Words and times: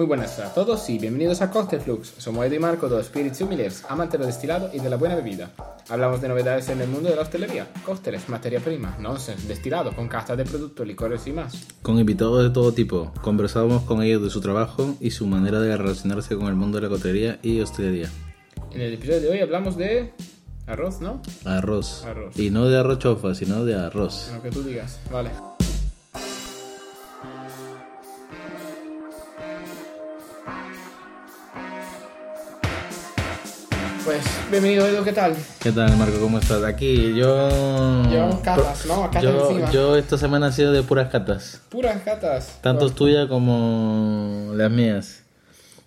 Muy 0.00 0.06
buenas 0.06 0.38
a 0.38 0.54
todos 0.54 0.88
y 0.88 0.98
bienvenidos 0.98 1.42
a 1.42 1.50
Cocktail 1.50 1.82
Flux. 1.82 2.14
Somos 2.16 2.46
Edu 2.46 2.54
y 2.54 2.58
Marco, 2.58 2.88
dos 2.88 3.04
spirits 3.04 3.42
humildes, 3.42 3.84
amantes 3.86 4.18
del 4.18 4.28
destilado 4.28 4.70
y 4.72 4.78
de 4.78 4.88
la 4.88 4.96
buena 4.96 5.14
bebida. 5.14 5.50
Hablamos 5.90 6.22
de 6.22 6.28
novedades 6.28 6.70
en 6.70 6.80
el 6.80 6.88
mundo 6.88 7.10
de 7.10 7.16
la 7.16 7.20
hostelería, 7.20 7.68
cócteles, 7.84 8.26
materia 8.30 8.60
prima, 8.60 8.96
nonsense, 8.98 9.46
destilado, 9.46 9.92
con 9.94 10.08
cartas 10.08 10.38
de 10.38 10.46
productos, 10.46 10.86
licores 10.86 11.26
y 11.26 11.32
más. 11.32 11.52
Con 11.82 11.98
invitados 11.98 12.42
de 12.42 12.48
todo 12.48 12.72
tipo, 12.72 13.12
conversamos 13.20 13.82
con 13.82 14.02
ellos 14.02 14.22
de 14.22 14.30
su 14.30 14.40
trabajo 14.40 14.96
y 15.00 15.10
su 15.10 15.26
manera 15.26 15.60
de 15.60 15.76
relacionarse 15.76 16.34
con 16.34 16.46
el 16.46 16.54
mundo 16.54 16.78
de 16.78 16.84
la 16.84 16.88
coctelería 16.88 17.38
y 17.42 17.60
hostelería. 17.60 18.08
En 18.72 18.80
el 18.80 18.94
episodio 18.94 19.20
de 19.20 19.28
hoy 19.28 19.40
hablamos 19.40 19.76
de 19.76 20.14
arroz, 20.66 21.02
¿no? 21.02 21.20
Arroz. 21.44 22.06
Arroz. 22.06 22.38
Y 22.38 22.48
no 22.48 22.64
de 22.64 22.78
arroz 22.78 23.00
chofa, 23.00 23.34
sino 23.34 23.66
de 23.66 23.74
arroz. 23.74 24.30
Lo 24.34 24.40
que 24.40 24.50
tú 24.50 24.62
digas, 24.62 24.98
vale. 25.12 25.28
Bienvenido 34.50 34.86
Edu, 34.86 35.04
¿qué 35.04 35.12
tal? 35.12 35.34
¿Qué 35.62 35.70
tal, 35.72 35.96
Marco? 35.96 36.18
¿Cómo 36.20 36.38
estás? 36.38 36.62
Aquí 36.64 37.14
yo... 37.14 37.48
Llevamos 38.10 38.40
catas, 38.40 38.86
¿no? 38.86 39.04
Catas 39.04 39.22
Yo, 39.22 39.50
encima. 39.50 39.70
yo 39.70 39.96
esta 39.96 40.18
semana 40.18 40.46
ha 40.48 40.52
sido 40.52 40.72
de 40.72 40.82
puras 40.82 41.08
catas. 41.08 41.60
Puras 41.68 42.00
catas. 42.02 42.58
Tanto 42.60 42.90
tuyas 42.90 43.26
como 43.28 44.52
las 44.54 44.70
mías. 44.70 45.22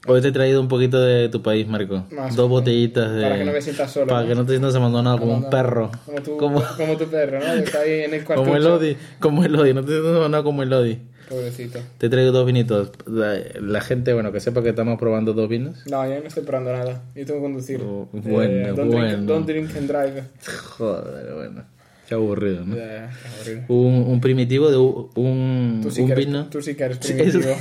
Hoy 0.05 0.21
te 0.21 0.29
he 0.29 0.31
traído 0.31 0.59
un 0.59 0.67
poquito 0.67 0.99
de 0.99 1.29
tu 1.29 1.41
país, 1.41 1.67
Marco. 1.67 2.05
Más 2.11 2.35
Dos 2.35 2.49
botellitas 2.49 3.11
de... 3.13 3.21
Para 3.23 3.37
que 3.37 3.45
no 3.45 3.51
me 3.53 3.61
sientas 3.61 3.91
solo, 3.91 4.07
Para 4.07 4.21
¿no? 4.23 4.27
que 4.27 4.35
no 4.35 4.45
te 4.45 4.51
sientas 4.51 4.75
abandonado 4.75 5.17
como 5.19 5.33
un 5.33 5.49
perro. 5.49 5.91
Como 6.05 6.21
tu, 6.21 6.37
Como, 6.37 6.63
como 6.77 6.97
tu 6.97 7.05
perro, 7.07 7.39
¿no? 7.39 7.53
Que 7.53 7.59
está 7.59 7.79
ahí 7.79 8.01
en 8.01 8.13
el 8.13 8.23
cuarto. 8.25 8.43
como 8.43 8.55
el 8.57 8.67
Odi. 8.67 8.97
Como 9.19 9.43
el 9.45 9.55
Odi. 9.55 9.73
No 9.73 9.81
te 9.81 9.87
sientas 9.91 10.09
abandonado 10.09 10.43
como 10.43 10.63
el 10.63 10.73
Odi. 10.73 10.99
Pobrecito. 11.29 11.79
Te 11.97 12.09
traigo 12.09 12.31
dos 12.31 12.45
vinitos. 12.45 12.91
La, 13.05 13.37
la 13.61 13.81
gente, 13.81 14.13
bueno, 14.13 14.31
que 14.31 14.39
sepa 14.39 14.61
que 14.63 14.69
estamos 14.69 14.99
probando 14.99 15.33
dos 15.33 15.49
vinos. 15.49 15.83
No, 15.89 16.05
yo 16.07 16.19
no 16.19 16.27
estoy 16.27 16.43
probando 16.43 16.73
nada. 16.73 17.01
Yo 17.15 17.25
tengo 17.25 17.39
que 17.39 17.43
conducir. 17.43 17.81
Oh, 17.81 18.07
bueno, 18.11 18.73
don't, 18.75 18.91
bueno. 18.91 19.07
Drink, 19.09 19.27
don't 19.27 19.47
drink 19.47 19.69
and 19.77 19.87
drive. 19.87 20.23
Joder, 20.77 21.33
bueno. 21.33 21.63
Qué 22.07 22.15
aburrido, 22.15 22.65
¿no? 22.65 22.75
Qué 22.75 22.99
aburrido. 23.35 23.65
Un, 23.69 24.03
un 24.07 24.21
primitivo 24.21 24.69
de 24.69 24.77
un, 24.77 25.79
Tú 25.81 25.89
sí, 25.91 26.01
un 26.01 26.07
que 26.07 26.13
eres, 26.13 26.25
vino. 26.25 26.45
tú 26.49 26.61
sí 26.61 26.75
que 26.75 26.83
eres 26.83 26.97
primitivo. 26.99 27.55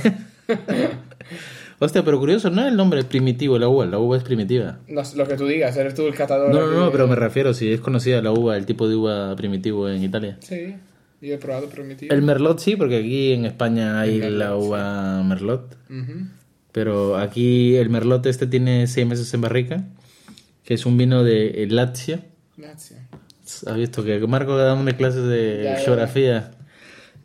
Hostia, 1.79 2.03
pero 2.05 2.19
curioso, 2.19 2.49
no 2.49 2.61
es 2.61 2.67
el 2.67 2.77
nombre 2.77 3.03
primitivo, 3.03 3.57
la 3.59 3.67
uva. 3.67 3.85
La 3.85 3.97
uva 3.99 4.15
es 4.17 4.23
primitiva. 4.23 4.77
No, 4.87 5.01
lo 5.15 5.27
que 5.27 5.35
tú 5.35 5.47
digas, 5.47 5.75
eres 5.75 5.93
tú 5.95 6.07
el 6.07 6.13
catador. 6.15 6.53
No, 6.53 6.67
no, 6.67 6.85
no, 6.85 6.91
pero 6.91 7.07
me 7.07 7.15
refiero, 7.15 7.53
si 7.53 7.71
es 7.71 7.81
conocida 7.81 8.21
la 8.21 8.31
uva, 8.31 8.55
el 8.55 8.65
tipo 8.65 8.87
de 8.87 8.95
uva 8.95 9.35
primitivo 9.35 9.89
en 9.89 10.01
Italia. 10.03 10.37
Sí, 10.39 10.75
yo 11.27 11.35
he 11.35 11.37
probado. 11.37 11.69
El 12.09 12.21
merlot 12.21 12.59
sí, 12.59 12.75
porque 12.75 12.97
aquí 12.97 13.33
en 13.33 13.45
España 13.45 13.99
hay 13.99 14.19
merlot, 14.19 14.39
la 14.39 14.55
uva 14.55 15.23
merlot. 15.23 15.77
Pero 16.71 17.17
aquí 17.17 17.75
el 17.75 17.89
merlot 17.89 18.25
este 18.25 18.47
tiene 18.47 18.87
seis 18.87 19.07
meses 19.07 19.33
en 19.33 19.41
barrica, 19.41 19.83
que 20.63 20.73
es 20.73 20.85
un 20.85 20.97
vino 20.97 21.23
de 21.23 21.67
Lazio. 21.69 22.19
Gracias. 22.57 22.99
Has 23.65 23.77
visto 23.77 24.03
que 24.03 24.19
Marco 24.27 24.57
dándome 24.57 24.95
clases 24.95 25.25
de 25.27 25.61
Ya, 25.63 25.77
ya, 25.77 25.79
geografía. 25.79 26.51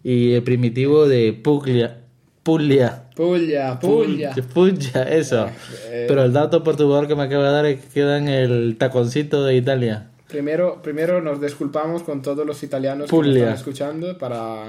Y 0.02 0.32
el 0.32 0.42
primitivo 0.42 1.08
de 1.08 1.32
Puglia. 1.32 1.98
Puglia. 2.42 3.04
Pulla, 3.14 3.78
pulla. 3.80 4.32
Puglia, 4.54 5.02
eso. 5.10 5.48
Eh. 5.88 6.04
Pero 6.06 6.24
el 6.24 6.32
dato 6.32 6.62
perturbador 6.62 7.08
que 7.08 7.16
me 7.16 7.24
acaba 7.24 7.48
de 7.48 7.52
dar 7.52 7.66
es 7.66 7.80
que 7.80 7.88
queda 7.88 8.16
en 8.16 8.28
el 8.28 8.76
taconcito 8.78 9.44
de 9.44 9.56
Italia. 9.56 10.10
Primero, 10.28 10.82
primero 10.82 11.20
nos 11.22 11.40
disculpamos 11.40 12.02
con 12.02 12.20
todos 12.22 12.46
los 12.46 12.62
italianos 12.62 13.08
Puglia. 13.08 13.32
que 13.32 13.38
nos 13.40 13.48
están 13.48 13.54
escuchando 13.58 14.18
para, 14.18 14.64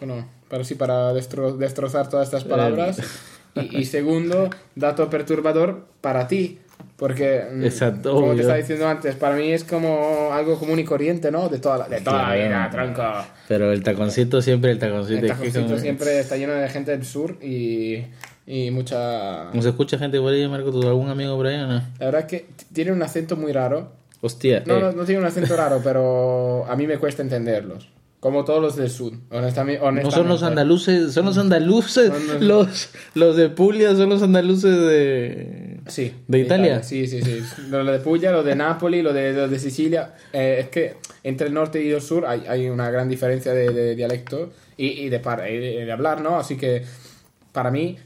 bueno, 0.00 0.26
para 0.48 0.62
sí, 0.64 0.74
para 0.76 1.12
destro- 1.12 1.56
destrozar 1.56 2.08
todas 2.08 2.28
estas 2.28 2.44
palabras. 2.44 2.98
Eh. 3.56 3.68
Y, 3.72 3.78
y 3.80 3.84
segundo, 3.84 4.48
dato 4.76 5.10
perturbador 5.10 5.84
para 6.00 6.26
ti, 6.28 6.58
porque, 6.96 7.44
mm, 7.52 7.64
Exacto, 7.64 8.12
como 8.14 8.26
te 8.28 8.30
obvio. 8.32 8.40
estaba 8.42 8.58
diciendo 8.58 8.88
antes, 8.88 9.14
para 9.16 9.36
mí 9.36 9.50
es 9.52 9.64
como 9.64 10.30
algo 10.32 10.58
común 10.58 10.78
y 10.78 10.84
corriente, 10.84 11.30
¿no? 11.30 11.48
De 11.48 11.58
toda 11.58 11.78
la, 11.78 11.88
de 11.88 12.00
toda 12.00 12.18
la 12.18 12.24
Claro. 12.34 12.42
vida, 12.48 12.70
tronco. 12.70 13.02
Pero 13.48 13.72
el 13.72 13.82
taconcito 13.82 14.40
siempre, 14.40 14.70
el 14.70 14.78
taconcito. 14.78 15.26
El 15.26 15.32
como- 15.66 15.78
siempre 15.78 16.20
está 16.20 16.36
lleno 16.36 16.52
de 16.54 16.68
gente 16.70 16.92
del 16.92 17.04
sur 17.04 17.36
y, 17.42 18.04
y 18.46 18.70
mucha... 18.70 19.50
¿No 19.52 19.60
se 19.60 19.68
escucha 19.68 19.98
gente 19.98 20.18
por 20.20 20.32
ahí, 20.32 20.48
Marco? 20.48 20.70
¿Tú 20.70 20.80
algún 20.88 21.08
amigo 21.10 21.36
por 21.36 21.46
ahí 21.48 21.56
o 21.60 21.66
no? 21.66 21.82
La 21.98 22.06
verdad 22.06 22.20
es 22.22 22.26
que 22.28 22.46
tiene 22.72 22.92
un 22.92 23.02
acento 23.02 23.36
muy 23.36 23.52
raro. 23.52 24.00
Hostia. 24.22 24.62
No, 24.66 24.76
eh, 24.76 24.80
no, 24.80 24.92
no 24.92 25.04
tiene 25.04 25.20
un 25.20 25.26
acento 25.26 25.54
raro, 25.56 25.80
pero 25.84 26.64
a 26.66 26.74
mí 26.76 26.86
me 26.86 26.96
cuesta 26.96 27.20
entenderlos. 27.22 27.90
Como 28.20 28.44
todos 28.44 28.62
los 28.62 28.76
del 28.76 28.88
sur, 28.88 29.14
honestamente. 29.32 29.82
No 30.04 30.10
son 30.12 30.28
los 30.28 30.44
andaluces, 30.44 31.12
son 31.12 31.26
los 31.26 31.38
andaluces, 31.38 32.06
Son 32.12 32.28
los, 32.28 32.40
los- 32.68 32.90
los 33.14 33.36
de 33.36 33.48
Puglia 33.50 33.96
son 33.96 34.10
los 34.10 34.22
andaluces 34.22 34.70
de... 34.78 35.80
Sí. 35.88 36.14
¿De 36.28 36.38
Italia? 36.38 36.84
Sí, 36.84 37.08
sí, 37.08 37.20
sí. 37.20 37.42
Lo 37.68 37.84
de 37.84 37.98
Puglia, 37.98 38.30
lo 38.30 38.44
de 38.44 38.54
Nápoli, 38.54 39.02
lo 39.02 39.12
de, 39.12 39.32
lo 39.32 39.48
de 39.48 39.58
Sicilia. 39.58 40.14
Eh, 40.32 40.58
es 40.60 40.68
que 40.68 40.94
entre 41.24 41.48
el 41.48 41.54
norte 41.54 41.82
y 41.82 41.90
el 41.90 42.00
sur 42.00 42.24
hay, 42.24 42.44
hay 42.48 42.68
una 42.68 42.88
gran 42.92 43.08
diferencia 43.08 43.52
de, 43.54 43.70
de 43.70 43.96
dialecto 43.96 44.52
y, 44.76 44.86
y 44.86 45.08
de, 45.08 45.18
par- 45.18 45.44
y 45.50 45.56
de, 45.58 45.84
de 45.84 45.90
hablar, 45.92 46.20
¿no? 46.20 46.38
Así 46.38 46.56
que 46.56 46.84
para 47.50 47.72
mí 47.72 47.98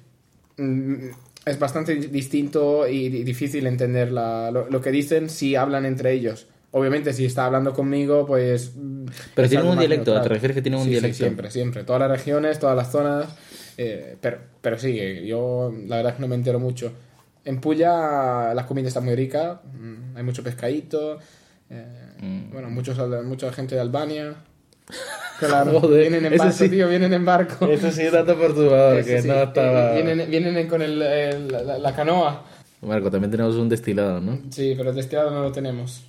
mm, 0.56 1.08
es 1.46 1.58
bastante 1.58 1.94
distinto 1.94 2.86
y 2.88 3.08
di- 3.08 3.24
difícil 3.24 3.66
entender 3.66 4.12
la- 4.12 4.50
lo, 4.50 4.68
lo 4.68 4.80
que 4.80 4.90
dicen 4.90 5.30
si 5.30 5.54
hablan 5.56 5.86
entre 5.86 6.12
ellos. 6.12 6.48
Obviamente, 6.72 7.12
si 7.14 7.24
está 7.24 7.46
hablando 7.46 7.72
conmigo, 7.72 8.26
pues... 8.26 8.72
mm, 8.76 9.06
Pero 9.34 9.48
algo 9.60 9.70
un 9.70 9.78
dialecto, 9.78 10.10
neutral. 10.10 10.22
¿te 10.24 10.28
refieres 10.28 10.54
que 10.56 10.62
tienen 10.62 10.80
un 10.80 10.84
Sí, 10.84 10.90
sí, 10.90 10.94
dialecto? 10.96 11.16
siempre, 11.18 11.50
siempre. 11.50 11.84
Todas 11.84 12.00
las 12.00 12.10
regiones, 12.10 12.58
todas 12.58 12.76
las 12.76 12.90
zonas. 12.90 13.28
eh, 13.78 14.16
pero, 14.20 14.38
pero 14.60 14.78
sí, 14.78 14.98
eh, 14.98 15.24
yo 15.26 15.72
la 15.86 15.96
verdad 15.96 16.12
es 16.12 16.16
que 16.16 16.22
no 16.22 16.28
me 16.28 16.34
entero 16.34 16.58
mucho. 16.58 16.92
En 17.44 17.60
Puya 17.60 18.52
la 18.52 18.66
comida 18.66 18.88
está 18.88 19.00
muy 19.00 19.14
rica, 19.14 19.60
mm, 19.72 20.16
hay 20.16 20.22
mucho 20.24 20.42
pescadito, 20.42 21.18
eh, 21.70 21.86
Mm. 22.20 22.50
bueno, 22.52 22.70
muchos, 22.70 22.98
mucha 23.24 23.52
gente 23.52 23.74
de 23.76 23.80
Albania. 23.82 24.34
Claro, 25.38 25.80
Joder, 25.80 26.00
vienen 26.08 26.32
en 26.32 26.38
barco, 26.38 26.52
sí. 26.54 26.68
tío, 26.68 26.88
vienen 26.88 27.12
en 27.12 27.24
barco. 27.24 27.66
Eso 27.66 27.90
sí 27.90 28.02
es 28.02 28.12
dato 28.12 28.38
perturbador, 28.38 29.04
que 29.04 29.20
sí, 29.20 29.28
no 29.28 29.34
eh, 29.34 29.42
estaba... 29.42 29.92
Vienen, 29.92 30.30
vienen 30.30 30.68
con 30.68 30.80
el, 30.80 31.02
el- 31.02 31.48
la, 31.48 31.78
la 31.78 31.94
canoa. 31.94 32.44
Marco, 32.82 33.10
también 33.10 33.30
tenemos 33.30 33.54
un 33.56 33.68
destilado, 33.68 34.20
¿no? 34.20 34.38
Sí, 34.50 34.74
pero 34.76 34.90
el 34.90 34.96
destilado 34.96 35.30
no 35.30 35.42
lo 35.42 35.52
tenemos. 35.52 36.04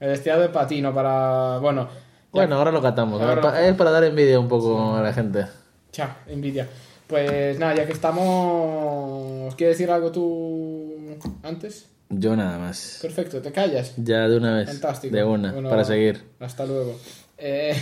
El 0.00 0.08
destilado 0.10 0.44
es 0.44 0.50
para 0.50 0.66
ti, 0.66 0.80
no 0.82 0.92
para... 0.94 1.58
Bueno, 1.58 1.84
ya- 1.88 2.00
Bueno, 2.32 2.56
ahora 2.56 2.70
lo 2.72 2.82
catamos. 2.82 3.22
Es 3.22 3.74
para 3.76 3.90
dar 3.90 4.04
envidia 4.04 4.38
un 4.38 4.48
poco 4.48 4.94
a 4.96 5.02
la 5.02 5.12
gente. 5.12 5.46
Chao, 5.92 6.10
envidia. 6.26 6.68
Pues 7.06 7.58
nada, 7.58 7.74
ya 7.74 7.86
que 7.86 7.92
estamos... 7.92 9.54
¿Quieres 9.56 9.78
decir 9.78 9.90
algo 9.90 10.10
tú 10.12 11.16
antes? 11.42 11.86
Yo 12.08 12.34
nada 12.36 12.58
más. 12.58 12.98
Perfecto, 13.00 13.40
te 13.40 13.52
callas. 13.52 13.94
Ya 13.96 14.28
de 14.28 14.36
una 14.36 14.56
vez. 14.56 14.68
Fantástico. 14.68 15.14
De 15.14 15.22
una, 15.24 15.52
Bueno, 15.52 15.70
para 15.70 15.84
seguir. 15.84 16.24
Hasta 16.40 16.66
luego. 16.66 16.96
Eh, 17.40 17.74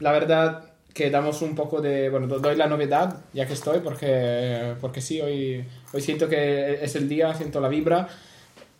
la 0.00 0.12
verdad 0.12 0.64
que 0.92 1.10
damos 1.10 1.40
un 1.42 1.54
poco 1.54 1.80
de... 1.80 2.10
Bueno, 2.10 2.26
do- 2.26 2.38
doy 2.38 2.54
la 2.56 2.66
novedad, 2.66 3.16
ya 3.32 3.46
que 3.46 3.54
estoy, 3.54 3.80
porque, 3.80 4.74
porque 4.80 5.00
sí, 5.00 5.20
hoy, 5.20 5.64
hoy 5.92 6.00
siento 6.02 6.28
que 6.28 6.84
es 6.84 6.94
el 6.96 7.08
día, 7.08 7.32
siento 7.34 7.60
la 7.60 7.68
vibra. 7.68 8.08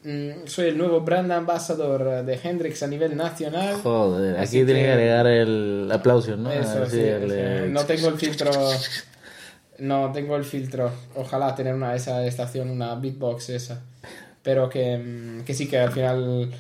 Mm, 0.04 0.46
soy 0.46 0.66
el 0.68 0.76
nuevo 0.78 1.00
brand 1.00 1.30
ambassador 1.32 2.24
de 2.24 2.40
Hendrix 2.42 2.82
a 2.82 2.86
nivel 2.88 3.16
nacional. 3.16 3.76
Joder, 3.82 4.36
aquí 4.38 4.64
tiene 4.64 4.82
que- 4.82 4.90
agregar 4.92 5.26
el 5.26 5.88
aplauso, 5.92 6.36
¿no? 6.36 6.50
Eso, 6.52 6.84
sí, 6.86 7.00
el, 7.00 7.30
eh, 7.32 7.66
No 7.70 7.84
tengo 7.86 8.08
el 8.08 8.18
filtro. 8.18 8.50
No 9.78 10.12
tengo 10.12 10.36
el 10.36 10.44
filtro. 10.44 10.90
Ojalá 11.16 11.54
tener 11.54 11.74
una 11.74 11.94
esa 11.94 12.24
estación, 12.26 12.68
una 12.70 12.94
beatbox 12.96 13.48
esa. 13.50 13.80
Pero 14.42 14.68
que, 14.68 14.98
mm, 14.98 15.44
que 15.44 15.54
sí 15.54 15.68
que 15.68 15.78
al 15.78 15.92
final. 15.92 16.50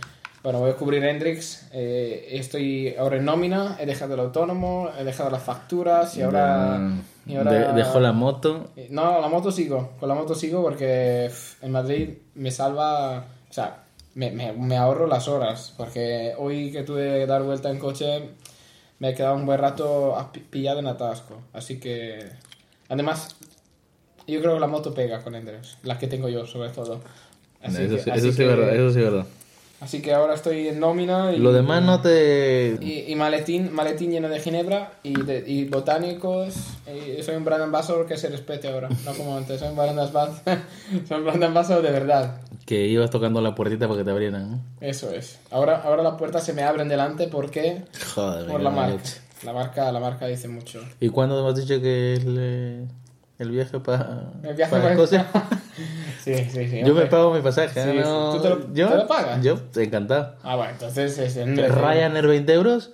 Bueno, 0.42 0.58
voy 0.58 0.70
a 0.70 0.74
cubrir 0.74 1.04
Hendrix. 1.04 1.68
eh, 1.72 2.28
estoy 2.32 2.94
ahora 2.96 3.16
en 3.16 3.24
nómina. 3.24 3.76
He 3.80 3.86
dejado 3.86 4.14
el 4.14 4.20
autónomo. 4.20 4.90
He 4.98 5.04
dejado 5.04 5.30
las 5.30 5.42
facturas. 5.42 6.16
Y 6.16 6.22
ahora. 6.22 6.80
y 7.26 7.36
ahora- 7.36 7.52
de- 7.52 7.72
dejó 7.74 8.00
la 8.00 8.12
moto. 8.12 8.70
eh, 8.76 8.88
No, 8.90 9.20
la 9.20 9.28
moto 9.28 9.52
sigo. 9.52 9.92
Con 10.00 10.08
la 10.08 10.14
moto 10.16 10.34
sigo 10.34 10.60
porque 10.62 11.30
en 11.60 11.70
Madrid 11.70 12.10
me 12.34 12.50
salva. 12.50 13.18
O 13.48 13.52
sea, 13.52 13.84
me, 14.14 14.30
me- 14.32 14.52
me 14.52 14.76
ahorro 14.76 15.06
las 15.06 15.28
horas. 15.28 15.72
Porque 15.76 16.34
hoy 16.36 16.72
que 16.72 16.82
tuve 16.82 17.20
que 17.20 17.26
dar 17.26 17.44
vuelta 17.44 17.70
en 17.70 17.78
coche, 17.78 18.30
me 18.98 19.10
he 19.10 19.14
quedado 19.14 19.36
un 19.36 19.46
buen 19.46 19.60
rato 19.60 20.16
pillado 20.50 20.80
en 20.80 20.88
atasco. 20.88 21.40
Así 21.52 21.78
que. 21.78 22.28
Además, 22.88 23.36
yo 24.26 24.40
creo 24.40 24.54
que 24.54 24.60
la 24.60 24.66
moto 24.66 24.92
pega 24.92 25.20
con 25.22 25.36
Endres. 25.36 25.78
Las 25.84 25.98
que 25.98 26.08
tengo 26.08 26.28
yo, 26.28 26.46
sobre 26.46 26.70
todo. 26.70 27.00
Así 27.62 27.82
eso 27.84 27.94
que- 27.96 28.02
sí, 28.02 28.10
así 28.10 28.28
eso 28.28 28.36
que- 28.38 28.46
verdad, 28.48 28.74
eso 28.74 28.90
sí 28.90 28.98
es 28.98 29.04
verdad. 29.04 29.26
Así 29.82 30.00
que 30.00 30.14
ahora 30.14 30.34
estoy 30.34 30.68
en 30.68 30.78
nómina. 30.78 31.32
Y, 31.32 31.38
Lo 31.38 31.52
demás 31.52 31.82
no 31.82 32.00
te... 32.00 32.78
y, 32.80 33.10
y 33.10 33.16
maletín, 33.16 33.74
maletín 33.74 34.12
lleno 34.12 34.28
de 34.28 34.38
ginebra 34.38 34.92
y, 35.02 35.20
de, 35.20 35.42
y 35.44 35.64
botánicos. 35.64 36.54
Y 36.86 37.20
soy 37.24 37.34
un 37.34 37.44
brand 37.44 37.64
ambassador 37.64 38.06
que 38.06 38.16
se 38.16 38.28
respete 38.28 38.68
ahora, 38.68 38.88
no 39.04 39.12
como 39.14 39.36
antes. 39.36 39.58
Soy 39.58 39.70
un 39.70 39.76
brand 39.76 39.98
ambassador, 39.98 40.30
soy 41.08 41.18
un 41.18 41.24
brand 41.24 41.42
ambassador 41.42 41.82
de 41.82 41.90
verdad. 41.90 42.40
Que 42.64 42.86
ibas 42.86 43.10
tocando 43.10 43.40
la 43.40 43.56
puertita 43.56 43.88
para 43.88 43.98
que 43.98 44.04
te 44.04 44.10
abrieran. 44.12 44.62
Eso 44.80 45.10
es. 45.10 45.40
Ahora, 45.50 45.82
ahora 45.82 46.04
las 46.04 46.14
puertas 46.14 46.44
se 46.44 46.52
me 46.52 46.62
abren 46.62 46.88
delante 46.88 47.26
porque 47.26 47.82
Joder, 48.14 48.46
por 48.46 48.60
la 48.62 48.70
marca. 48.70 49.02
La 49.42 49.52
marca, 49.52 49.90
la 49.90 49.98
marca 49.98 50.28
dice 50.28 50.46
mucho. 50.46 50.80
¿Y 51.00 51.08
cuándo 51.08 51.42
me 51.42 51.50
has 51.50 51.56
dicho 51.56 51.82
que 51.82 52.12
es 52.12 52.24
el, 53.42 53.50
viaje 53.50 53.78
para 53.80 54.30
para 54.42 54.68
para 54.70 54.90
Escocia. 54.92 55.26
sí, 56.24 56.34
sí, 56.50 56.68
sí. 56.68 56.78
Yo 56.80 56.84
me 56.86 56.90
hombre. 56.90 57.06
pago 57.06 57.34
mi 57.34 57.40
pasaje. 57.40 57.68
Sí, 57.82 57.88
¿eh? 57.88 57.92
sí. 57.92 57.98
No, 58.08 58.34
¿Tú 58.36 58.42
te 58.42 58.48
lo- 58.48 58.74
yo, 58.74 58.88
te 58.88 58.96
lo 58.96 59.06
pagas? 59.06 59.42
Yo, 59.42 59.58
encantado. 59.76 60.36
Ah, 60.42 60.56
bueno, 60.56 60.72
entonces 60.72 61.18
es 61.18 61.36
en 61.36 61.56
Ryanair 61.56 62.26
20 62.26 62.52
euros 62.52 62.92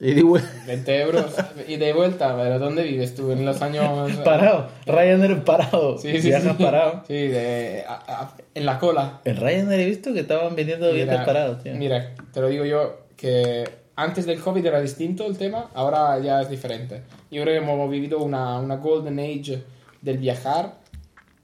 y 0.00 0.14
digo, 0.14 0.38
20 0.66 1.00
euros 1.02 1.26
y 1.66 1.76
de 1.76 1.92
vuelta, 1.92 2.36
pero 2.36 2.58
¿dónde 2.58 2.84
vives 2.84 3.14
tú? 3.16 3.32
En 3.32 3.44
los 3.44 3.60
años... 3.62 4.12
parado. 4.24 4.68
Ryanair 4.86 5.42
parado. 5.44 5.98
Sí, 5.98 6.20
sí, 6.20 6.28
Viajas 6.28 6.56
sí. 6.56 6.62
parado. 6.62 7.02
Sí, 7.06 7.14
de, 7.28 7.84
a- 7.88 7.94
a- 8.22 8.34
en 8.54 8.64
la 8.66 8.78
cola. 8.78 9.20
En 9.24 9.36
Ryanair 9.36 9.80
he 9.80 9.86
visto 9.86 10.12
que 10.12 10.20
estaban 10.20 10.54
vendiendo 10.54 10.90
billetes 10.92 11.20
parados, 11.24 11.62
tío. 11.62 11.74
mira, 11.74 12.14
te 12.32 12.40
lo 12.40 12.48
digo 12.48 12.64
yo 12.64 13.06
que 13.16 13.68
antes 13.96 14.26
del 14.26 14.38
COVID 14.40 14.64
era 14.64 14.80
distinto 14.80 15.26
el 15.26 15.36
tema, 15.36 15.66
ahora 15.74 16.16
ya 16.20 16.40
es 16.40 16.48
diferente. 16.48 17.02
Yo 17.30 17.42
creo 17.42 17.60
que 17.60 17.70
hemos 17.70 17.90
vivido 17.90 18.18
una, 18.20 18.58
una 18.58 18.76
golden 18.76 19.18
age 19.18 19.62
del 20.00 20.18
viajar, 20.18 20.74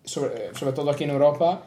sobre, 0.04 0.54
sobre 0.54 0.72
todo 0.72 0.90
aquí 0.90 1.04
en 1.04 1.10
Europa. 1.10 1.62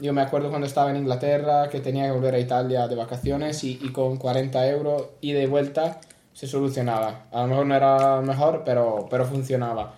Yo 0.00 0.12
me 0.12 0.22
acuerdo 0.22 0.48
cuando 0.48 0.66
estaba 0.66 0.90
en 0.90 0.96
Inglaterra 0.96 1.68
que 1.68 1.80
tenía 1.80 2.06
que 2.06 2.12
volver 2.12 2.34
a 2.34 2.38
Italia 2.38 2.88
de 2.88 2.96
vacaciones 2.96 3.62
y, 3.64 3.78
y 3.82 3.90
con 3.90 4.16
40 4.16 4.66
euros 4.68 5.06
y 5.20 5.32
de 5.32 5.46
vuelta 5.46 6.00
se 6.32 6.46
solucionaba. 6.46 7.26
A 7.30 7.42
lo 7.42 7.48
mejor 7.48 7.66
no 7.66 7.74
era 7.74 8.20
mejor, 8.20 8.62
pero, 8.64 9.06
pero 9.10 9.24
funcionaba. 9.24 9.94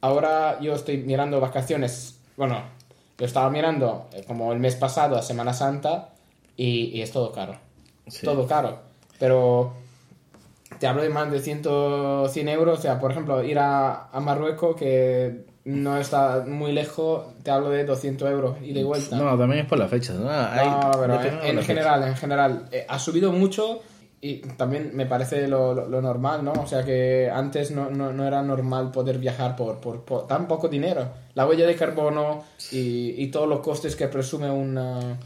Ahora 0.00 0.58
yo 0.60 0.74
estoy 0.74 0.98
mirando 0.98 1.40
vacaciones, 1.40 2.18
bueno, 2.36 2.62
yo 3.18 3.26
estaba 3.26 3.48
mirando 3.50 4.08
eh, 4.12 4.24
como 4.26 4.52
el 4.52 4.60
mes 4.60 4.76
pasado 4.76 5.16
a 5.16 5.22
Semana 5.22 5.54
Santa 5.54 6.10
y, 6.56 6.90
y 6.96 7.02
es 7.02 7.12
todo 7.12 7.32
caro. 7.32 7.56
Sí. 8.06 8.24
Todo 8.24 8.46
caro. 8.46 8.80
Pero 9.18 9.72
te 10.78 10.86
hablo 10.86 11.02
de 11.02 11.08
más 11.08 11.30
de 11.30 11.40
100, 11.40 11.62
100 12.28 12.48
euros. 12.48 12.78
O 12.78 12.82
sea, 12.82 12.98
por 12.98 13.10
ejemplo, 13.12 13.42
ir 13.42 13.58
a, 13.58 14.08
a 14.10 14.20
Marruecos, 14.20 14.76
que 14.76 15.44
no 15.64 15.96
está 15.96 16.44
muy 16.46 16.72
lejos, 16.72 17.24
te 17.42 17.50
hablo 17.50 17.70
de 17.70 17.84
200 17.84 18.30
euros 18.30 18.56
y 18.62 18.72
de 18.72 18.84
vuelta. 18.84 19.16
No, 19.16 19.36
también 19.38 19.62
es 19.62 19.66
por 19.66 19.78
las 19.78 19.90
fechas, 19.90 20.16
¿no? 20.16 20.28
Hay- 20.30 20.68
No, 20.68 20.90
pero 21.00 21.14
en, 21.42 21.56
general, 21.64 22.02
en 22.08 22.16
general, 22.16 22.68
eh, 22.70 22.84
ha 22.88 22.98
subido 22.98 23.32
mucho 23.32 23.80
y 24.20 24.36
también 24.56 24.90
me 24.94 25.04
parece 25.06 25.46
lo, 25.48 25.74
lo- 25.74 25.86
lo 25.88 26.00
normal, 26.02 26.44
¿no? 26.44 26.52
O 26.52 26.66
sea 26.66 26.82
que 26.84 27.30
antes 27.32 27.70
no, 27.70 27.90
no, 27.90 28.12
no 28.12 28.26
era 28.26 28.42
normal 28.42 28.90
poder 28.90 29.18
viajar 29.18 29.54
por, 29.56 29.80
por, 29.80 30.02
por 30.04 30.26
tan 30.26 30.46
poco 30.48 30.68
dinero. 30.68 31.08
La 31.34 31.46
huella 31.46 31.66
de 31.66 31.76
carbono 31.76 32.42
y, 32.72 33.14
y 33.22 33.28
todos 33.30 33.48
los 33.48 33.60
costes 33.60 33.96
que 33.96 34.08
presume 34.08 34.50
un, 34.50 34.76
uh, 34.78 35.16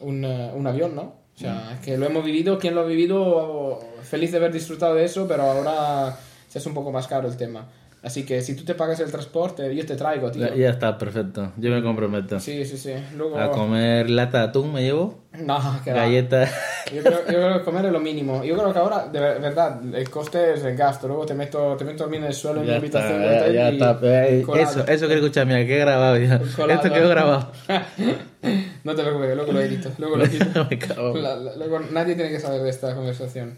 un, 0.00 0.24
uh, 0.24 0.54
un 0.54 0.66
avión, 0.66 0.94
¿no? 0.94 1.21
O 1.34 1.38
sea, 1.38 1.78
que 1.84 1.96
lo 1.96 2.06
hemos 2.06 2.24
vivido, 2.24 2.58
quien 2.58 2.74
lo 2.74 2.82
ha 2.82 2.84
vivido, 2.84 3.80
feliz 4.02 4.30
de 4.32 4.38
haber 4.38 4.52
disfrutado 4.52 4.94
de 4.94 5.04
eso, 5.04 5.26
pero 5.26 5.42
ahora 5.42 6.16
se 6.48 6.58
es 6.58 6.66
un 6.66 6.74
poco 6.74 6.92
más 6.92 7.06
caro 7.08 7.26
el 7.28 7.36
tema. 7.36 7.66
Así 8.02 8.26
que 8.26 8.42
si 8.42 8.56
tú 8.56 8.64
te 8.64 8.74
pagas 8.74 8.98
el 8.98 9.12
transporte, 9.12 9.74
yo 9.76 9.86
te 9.86 9.94
traigo, 9.94 10.28
tío. 10.32 10.52
Ya, 10.56 10.70
está, 10.70 10.98
perfecto. 10.98 11.52
Yo 11.56 11.70
me 11.70 11.80
comprometo. 11.84 12.40
Sí, 12.40 12.64
sí, 12.64 12.76
sí. 12.76 12.92
Luego... 13.16 13.38
A 13.38 13.52
comer 13.52 14.10
lata 14.10 14.38
de 14.38 14.44
atún 14.46 14.72
me 14.72 14.82
llevo. 14.82 15.20
No, 15.38 15.60
que. 15.84 15.92
Galletas. 15.92 16.50
Yo 16.92 17.00
creo, 17.00 17.20
yo 17.20 17.32
creo 17.32 17.58
que 17.58 17.64
comer 17.64 17.86
es 17.86 17.92
lo 17.92 18.00
mínimo. 18.00 18.42
Yo 18.42 18.56
creo 18.56 18.72
que 18.72 18.78
ahora, 18.80 19.06
de 19.06 19.20
ver- 19.20 19.40
verdad, 19.40 19.80
el 19.94 20.10
coste 20.10 20.54
es 20.54 20.64
el 20.64 20.76
gasto. 20.76 21.06
Luego 21.06 21.24
te 21.26 21.34
meto, 21.34 21.76
te 21.76 21.84
meto 21.84 22.02
dormir 22.02 22.20
en 22.20 22.26
el 22.26 22.34
suelo 22.34 22.60
en 22.60 22.66
Ya 22.66 22.72
mi 22.72 22.78
habitación 22.78 23.22
ya, 23.22 23.48
ya 23.48 23.70
y 23.70 23.74
está. 23.74 23.98
Eh. 24.02 24.44
Eso, 24.56 24.80
eso 24.86 25.06
quiero 25.06 25.20
escuchar, 25.22 25.46
mira, 25.46 25.64
que 25.64 25.76
he 25.76 25.78
grabado 25.78 26.18
ya. 26.18 26.40
Colado. 26.56 26.80
Esto 26.82 26.92
quedó 26.92 27.08
grabado. 27.08 27.52
no 28.84 28.94
te 28.94 29.02
preocupes, 29.02 29.34
luego 29.36 29.52
lo 29.52 29.60
edito. 29.60 29.90
Luego 29.98 30.16
lo 30.16 30.24
edito. 30.26 30.66
me 30.70 30.78
cago. 30.78 31.16
La- 31.16 31.36
la- 31.36 31.56
luego 31.56 31.80
nadie 31.80 32.14
tiene 32.14 32.30
que 32.30 32.40
saber 32.40 32.62
de 32.62 32.70
esta 32.70 32.94
conversación. 32.94 33.56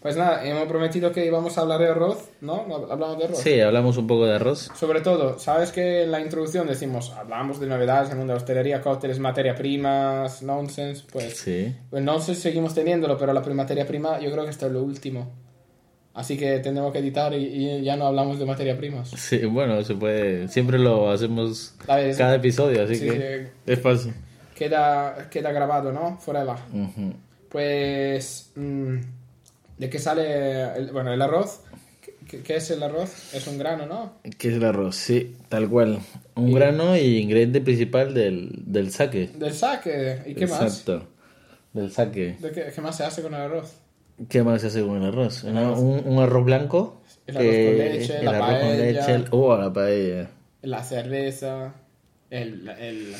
Pues 0.00 0.16
nada, 0.16 0.46
hemos 0.46 0.68
prometido 0.68 1.10
que 1.10 1.26
íbamos 1.26 1.58
a 1.58 1.62
hablar 1.62 1.80
de 1.80 1.88
arroz, 1.88 2.28
¿no? 2.40 2.66
Hablamos 2.88 3.18
de 3.18 3.24
arroz. 3.24 3.38
Sí, 3.40 3.60
hablamos 3.60 3.96
un 3.96 4.06
poco 4.06 4.26
de 4.26 4.36
arroz. 4.36 4.70
Sobre 4.78 5.00
todo, 5.00 5.40
sabes 5.40 5.72
que 5.72 6.04
en 6.04 6.12
la 6.12 6.20
introducción 6.20 6.68
decimos, 6.68 7.10
hablamos 7.18 7.58
de 7.58 7.66
novedades 7.66 8.06
en 8.06 8.12
el 8.12 8.18
mundo 8.18 8.32
de 8.32 8.36
la 8.38 8.42
hostelería, 8.42 8.80
cócteles, 8.80 9.18
materia 9.18 9.56
primas, 9.56 10.40
nonsense, 10.44 11.02
pues 11.12 11.36
Sí. 11.38 11.74
El 11.90 12.04
nonsense 12.04 12.40
seguimos 12.40 12.74
teniéndolo, 12.74 13.18
pero 13.18 13.32
la 13.32 13.40
materia 13.40 13.84
prima 13.88 14.20
yo 14.20 14.30
creo 14.30 14.44
que 14.44 14.50
esto 14.52 14.66
es 14.66 14.72
lo 14.72 14.84
último. 14.84 15.32
Así 16.14 16.36
que 16.36 16.60
tendremos 16.60 16.92
que 16.92 16.98
editar 17.00 17.32
y, 17.34 17.44
y 17.46 17.82
ya 17.82 17.96
no 17.96 18.06
hablamos 18.06 18.38
de 18.38 18.44
materia 18.46 18.76
primas. 18.76 19.10
Sí, 19.10 19.44
bueno, 19.46 19.82
se 19.84 19.94
puede. 19.96 20.46
Siempre 20.46 20.78
lo 20.78 21.10
hacemos 21.10 21.74
ver, 21.88 22.16
cada 22.16 22.36
episodio, 22.36 22.84
así 22.84 22.94
sí, 22.96 23.08
que 23.08 23.48
es 23.66 23.80
fácil. 23.80 24.14
Queda, 24.58 25.28
queda 25.30 25.52
grabado, 25.52 25.92
¿no? 25.92 26.18
Forever. 26.18 26.56
Ujú. 26.72 27.12
Pues... 27.48 28.50
mm, 28.56 28.96
¿De 29.78 29.88
qué 29.88 29.98
sale? 30.00 30.62
El, 30.76 30.90
bueno, 30.90 31.12
el 31.12 31.22
arroz. 31.22 31.60
¿Qué, 32.28 32.42
qué 32.42 32.56
es 32.56 32.68
el 32.72 32.82
arroz? 32.82 33.32
Es 33.32 33.46
un 33.46 33.56
grano, 33.56 33.86
¿no? 33.86 34.14
¿Qué 34.36 34.48
es 34.48 34.54
el 34.54 34.64
arroz? 34.64 34.96
Sí, 34.96 35.36
tal 35.48 35.68
cual. 35.68 36.00
Un 36.34 36.52
grano 36.52 36.96
y 36.96 37.18
ingrediente 37.18 37.60
principal 37.60 38.12
del, 38.14 38.50
del 38.66 38.90
saque. 38.90 39.28
Del 39.28 39.54
saque. 39.54 40.22
¿Y 40.26 40.34
qué 40.34 40.46
más? 40.48 40.60
Exacto. 40.62 41.06
Del 41.72 41.92
saque. 41.92 42.36
¿De 42.40 42.50
qué, 42.50 42.72
qué 42.74 42.80
más 42.80 42.96
se 42.96 43.04
hace 43.04 43.22
con 43.22 43.32
el 43.34 43.40
arroz? 43.40 43.74
¿Qué 44.28 44.42
más 44.42 44.60
se 44.60 44.66
hace 44.66 44.82
con 44.82 44.96
el 45.00 45.04
arroz? 45.08 45.44
Una- 45.44 45.70
un, 45.70 46.02
un 46.04 46.18
arroz 46.18 46.44
blanco. 46.44 47.00
El 47.28 47.36
arroz 47.36 47.48
que- 47.48 47.66
con 47.66 47.78
leche, 47.98 48.18
el 48.18 48.24
la 48.24 48.30
arroz 48.32 48.48
con 48.48 48.58
paella. 48.58 48.84
leche. 48.84 49.14
el- 49.14 49.24
oh, 49.30 49.56
la 49.56 49.72
paella. 49.72 50.30
La 50.62 50.82
cerveza. 50.82 51.72
El... 52.30 52.68
el, 52.68 53.14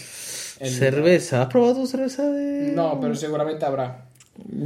el- 0.61 0.71
Cerveza. 0.71 1.43
¿Has 1.43 1.49
probado 1.49 1.87
cerveza 1.87 2.25
de.? 2.31 2.73
No, 2.73 2.99
pero 3.01 3.15
seguramente 3.15 3.65
habrá. 3.65 4.05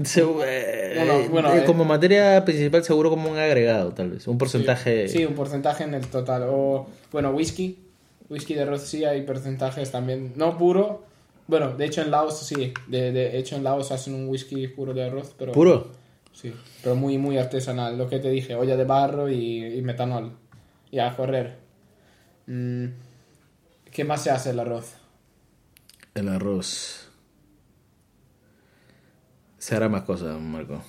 Se- 0.04 0.20
eh, 0.22 0.94
Bueno, 0.96 1.28
bueno, 1.30 1.54
eh, 1.54 1.60
eh. 1.60 1.64
como 1.64 1.84
materia 1.84 2.44
principal, 2.44 2.84
seguro 2.84 3.08
como 3.10 3.30
un 3.30 3.38
agregado, 3.38 3.92
tal 3.92 4.10
vez. 4.10 4.26
Un 4.28 4.36
porcentaje. 4.38 5.08
Sí, 5.08 5.24
un 5.24 5.34
porcentaje 5.34 5.84
en 5.84 5.94
el 5.94 6.06
total. 6.08 6.44
O, 6.48 6.86
bueno, 7.10 7.30
whisky. 7.30 7.78
Whisky 8.28 8.54
de 8.54 8.62
arroz 8.62 8.82
sí 8.82 9.04
hay 9.04 9.22
porcentajes 9.22 9.90
también. 9.90 10.32
No 10.36 10.56
puro. 10.58 11.02
Bueno, 11.48 11.72
de 11.76 11.84
hecho 11.86 12.02
en 12.02 12.10
Laos 12.10 12.38
sí. 12.38 12.72
De, 12.86 13.12
de 13.12 13.38
hecho 13.38 13.56
en 13.56 13.64
Laos 13.64 13.92
hacen 13.92 14.14
un 14.14 14.28
whisky 14.28 14.68
puro 14.68 14.94
de 14.94 15.04
arroz. 15.04 15.34
Pero, 15.38 15.52
¿Puro? 15.52 15.88
Sí, 16.32 16.52
pero 16.82 16.94
muy, 16.94 17.18
muy 17.18 17.36
artesanal. 17.36 17.98
Lo 17.98 18.08
que 18.08 18.18
te 18.18 18.30
dije, 18.30 18.54
olla 18.54 18.76
de 18.76 18.84
barro 18.84 19.28
y, 19.28 19.64
y 19.66 19.82
metanol. 19.82 20.32
Y 20.90 20.98
a 20.98 21.14
correr. 21.16 21.56
Mm, 22.46 22.86
¿Qué 23.90 24.04
más 24.04 24.22
se 24.22 24.30
hace 24.30 24.50
el 24.50 24.60
arroz? 24.60 24.94
El 26.14 26.28
arroz. 26.28 27.08
Se 29.58 29.76
hará 29.76 29.88
más 29.88 30.02
cosas, 30.02 30.38
Marco. 30.40 30.82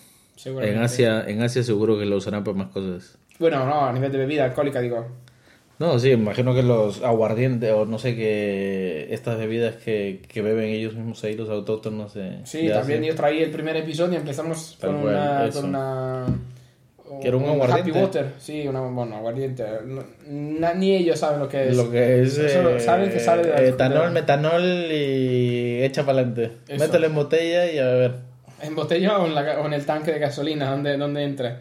En 0.45 0.77
Asia, 0.79 1.23
en 1.27 1.41
Asia 1.41 1.63
seguro 1.63 1.97
que 1.97 2.05
lo 2.05 2.17
usarán 2.17 2.43
para 2.43 2.57
más 2.57 2.69
cosas. 2.69 3.17
Bueno, 3.39 3.65
no, 3.65 3.85
a 3.85 3.93
nivel 3.93 4.11
de 4.11 4.17
bebida 4.17 4.45
alcohólica 4.45 4.81
digo. 4.81 5.07
No, 5.79 5.97
sí, 5.99 6.11
imagino 6.11 6.53
que 6.53 6.63
los 6.63 7.01
aguardientes 7.03 7.71
o 7.71 7.85
no 7.85 7.97
sé 7.97 8.15
qué, 8.15 9.07
estas 9.11 9.37
bebidas 9.37 9.75
que, 9.77 10.21
que 10.27 10.41
beben 10.41 10.65
ellos 10.65 10.93
mismos 10.95 11.23
ahí, 11.23 11.35
los 11.35 11.49
autóctonos 11.49 12.13
de... 12.13 12.45
Sí, 12.45 12.67
de 12.67 12.73
también 12.73 12.99
Asia. 12.99 13.11
yo 13.11 13.15
traí 13.17 13.41
el 13.41 13.51
primer 13.51 13.77
episodio 13.77 14.13
y 14.13 14.17
empezamos 14.17 14.77
Tal 14.79 14.91
con 14.91 15.01
cual, 15.01 15.15
una, 15.15 15.45
eso. 15.45 15.61
con 15.61 15.69
una... 15.69 16.25
Que 17.21 17.27
era 17.29 17.37
un 17.37 17.45
aguardiente. 17.45 17.91
Happy 17.91 17.99
Water, 17.99 18.33
sí, 18.39 18.67
una, 18.67 18.81
bueno, 18.81 19.15
aguardiente. 19.17 19.63
No- 19.85 20.73
ni 20.75 20.95
ellos 20.95 21.19
saben 21.19 21.39
lo 21.39 21.47
que 21.49 21.69
es. 21.69 21.75
Lo 21.77 21.89
que 21.89 22.21
es... 22.21 22.37
Eh, 22.37 22.79
saben 22.79 23.09
que 23.11 23.19
sale 23.19 23.43
de 23.49 23.69
Etanol, 23.69 24.11
metanol 24.11 24.63
y 24.91 25.81
echa 25.83 26.05
para 26.05 26.19
adelante. 26.19 26.51
Mételo 26.77 27.07
en 27.07 27.15
botella 27.15 27.71
y 27.71 27.77
a 27.79 27.85
ver. 27.87 28.15
En 28.61 28.75
botella 28.75 29.17
o 29.19 29.25
en, 29.25 29.35
la- 29.35 29.59
o 29.59 29.65
en 29.65 29.73
el 29.73 29.85
tanque 29.85 30.11
de 30.13 30.19
gasolina, 30.19 30.69
donde, 30.71 30.97
donde 30.97 31.23
entre. 31.23 31.55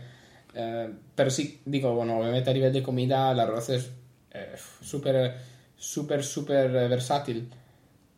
Eh, 0.55 0.89
pero 1.15 1.31
sí, 1.31 1.61
digo, 1.65 1.95
bueno, 1.95 2.19
obviamente 2.19 2.51
a 2.51 2.53
nivel 2.55 2.73
de 2.73 2.83
comida 2.83 3.33
el 3.33 3.41
arroz 3.41 3.71
es 3.71 3.91
eh, 4.33 4.53
súper, 4.83 5.35
súper, 5.77 6.23
súper 6.23 6.67
eh, 6.75 6.89
versátil. 6.89 7.49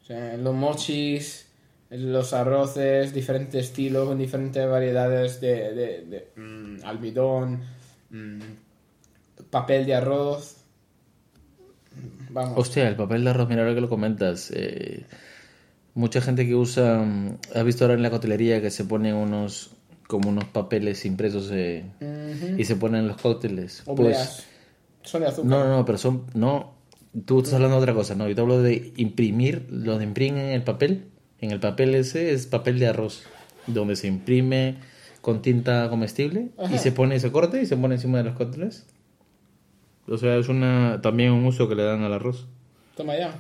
O 0.03 0.07
sea, 0.07 0.37
los 0.37 0.53
mochis, 0.55 1.49
los 1.97 2.33
arroces, 2.33 3.13
diferentes 3.15 3.67
estilos, 3.67 4.07
con 4.09 4.19
diferentes 4.19 4.69
variedades 4.69 5.41
de, 5.41 5.73
de- 5.75 6.05
de, 6.07 6.29
mm, 6.41 6.85
almidón, 6.85 7.61
mm, 8.11 8.41
papel 9.51 9.87
de 9.87 9.95
arroz. 9.95 10.57
Vamos. 12.31 12.55
Hostia, 12.59 12.89
el 12.89 12.97
papel 12.97 13.25
de 13.25 13.31
arroz, 13.31 13.49
mira 13.49 13.63
ahora 13.63 13.75
que 13.75 13.81
lo 13.81 13.89
comentas. 13.89 14.51
eh, 14.55 15.05
mucha 15.95 16.21
gente 16.21 16.47
que 16.47 16.55
usa... 16.55 16.99
mm, 16.99 17.39
¿Has 17.55 17.65
visto 17.65 17.85
ahora 17.85 17.95
en 17.95 18.03
la 18.03 18.11
cotelería 18.11 18.61
que 18.61 18.71
se 18.71 18.85
ponen 18.85 19.15
unos... 19.15 19.71
como 20.09 20.29
unos 20.31 20.45
papeles 20.47 21.05
impresos 21.05 21.51
eh, 21.53 21.85
y 22.59 22.65
se 22.65 22.77
ponen 22.77 23.03
en 23.03 23.09
los 23.09 23.17
cócteles? 23.21 23.83
Pues... 23.85 23.99
Obleas. 23.99 24.45
Son 25.03 25.21
de 25.21 25.29
azúcar. 25.29 25.51
No, 25.51 25.65
no, 25.65 25.77
no, 25.77 25.85
pero 25.85 25.99
son. 25.99 26.25
No, 26.35 26.75
tú 27.27 27.39
estás 27.39 27.55
hablando 27.55 27.77
de 27.77 27.83
otra 27.83 27.95
cosa, 27.95 28.15
¿no? 28.15 28.27
Yo 28.27 28.35
te 28.35 28.41
hablo 28.41 28.63
de 28.63 28.93
imprimir, 28.97 29.67
lo 29.71 29.99
de 29.99 30.05
imprimen 30.05 30.47
en 30.47 30.53
el 30.55 30.63
papel. 30.65 31.09
En 31.41 31.51
el 31.51 31.61
papel 31.61 31.95
ese 31.95 32.33
es 32.33 32.47
papel 32.47 32.79
de 32.79 32.87
arroz, 32.89 33.23
donde 33.67 33.97
se 33.97 34.07
imprime 34.07 34.77
con 35.21 35.43
tinta 35.43 35.89
comestible 35.91 36.49
y 36.73 36.79
se 36.79 36.93
pone 36.93 37.17
ese 37.17 37.33
corte 37.33 37.61
y 37.63 37.67
se 37.67 37.77
pone 37.77 37.95
encima 37.97 38.19
de 38.19 38.25
los 38.25 38.35
cócteles. 38.35 38.85
O 40.07 40.19
sea, 40.19 40.37
es 40.37 40.49
una 40.49 41.01
también 41.03 41.33
un 41.33 41.47
uso 41.47 41.69
que 41.69 41.75
le 41.75 41.83
dan 41.83 42.03
al 42.03 42.13
arroz. 42.13 42.47
Toma 42.97 43.17
ya. 43.17 43.33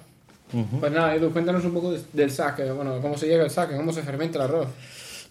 Ujú. 0.53 0.81
Pues 0.81 0.93
nada, 0.93 1.15
Edu, 1.15 1.31
cuéntanos 1.31 1.65
un 1.65 1.73
poco 1.75 1.93
de- 1.93 2.01
del 2.13 2.31
saque. 2.31 2.71
Bueno, 2.71 3.01
cómo 3.01 3.17
se 3.19 3.27
llega 3.27 3.45
el 3.45 3.51
saque, 3.51 3.77
cómo 3.77 3.93
se 3.93 4.03
fermenta 4.03 4.39
el 4.39 4.45
arroz. 4.45 4.69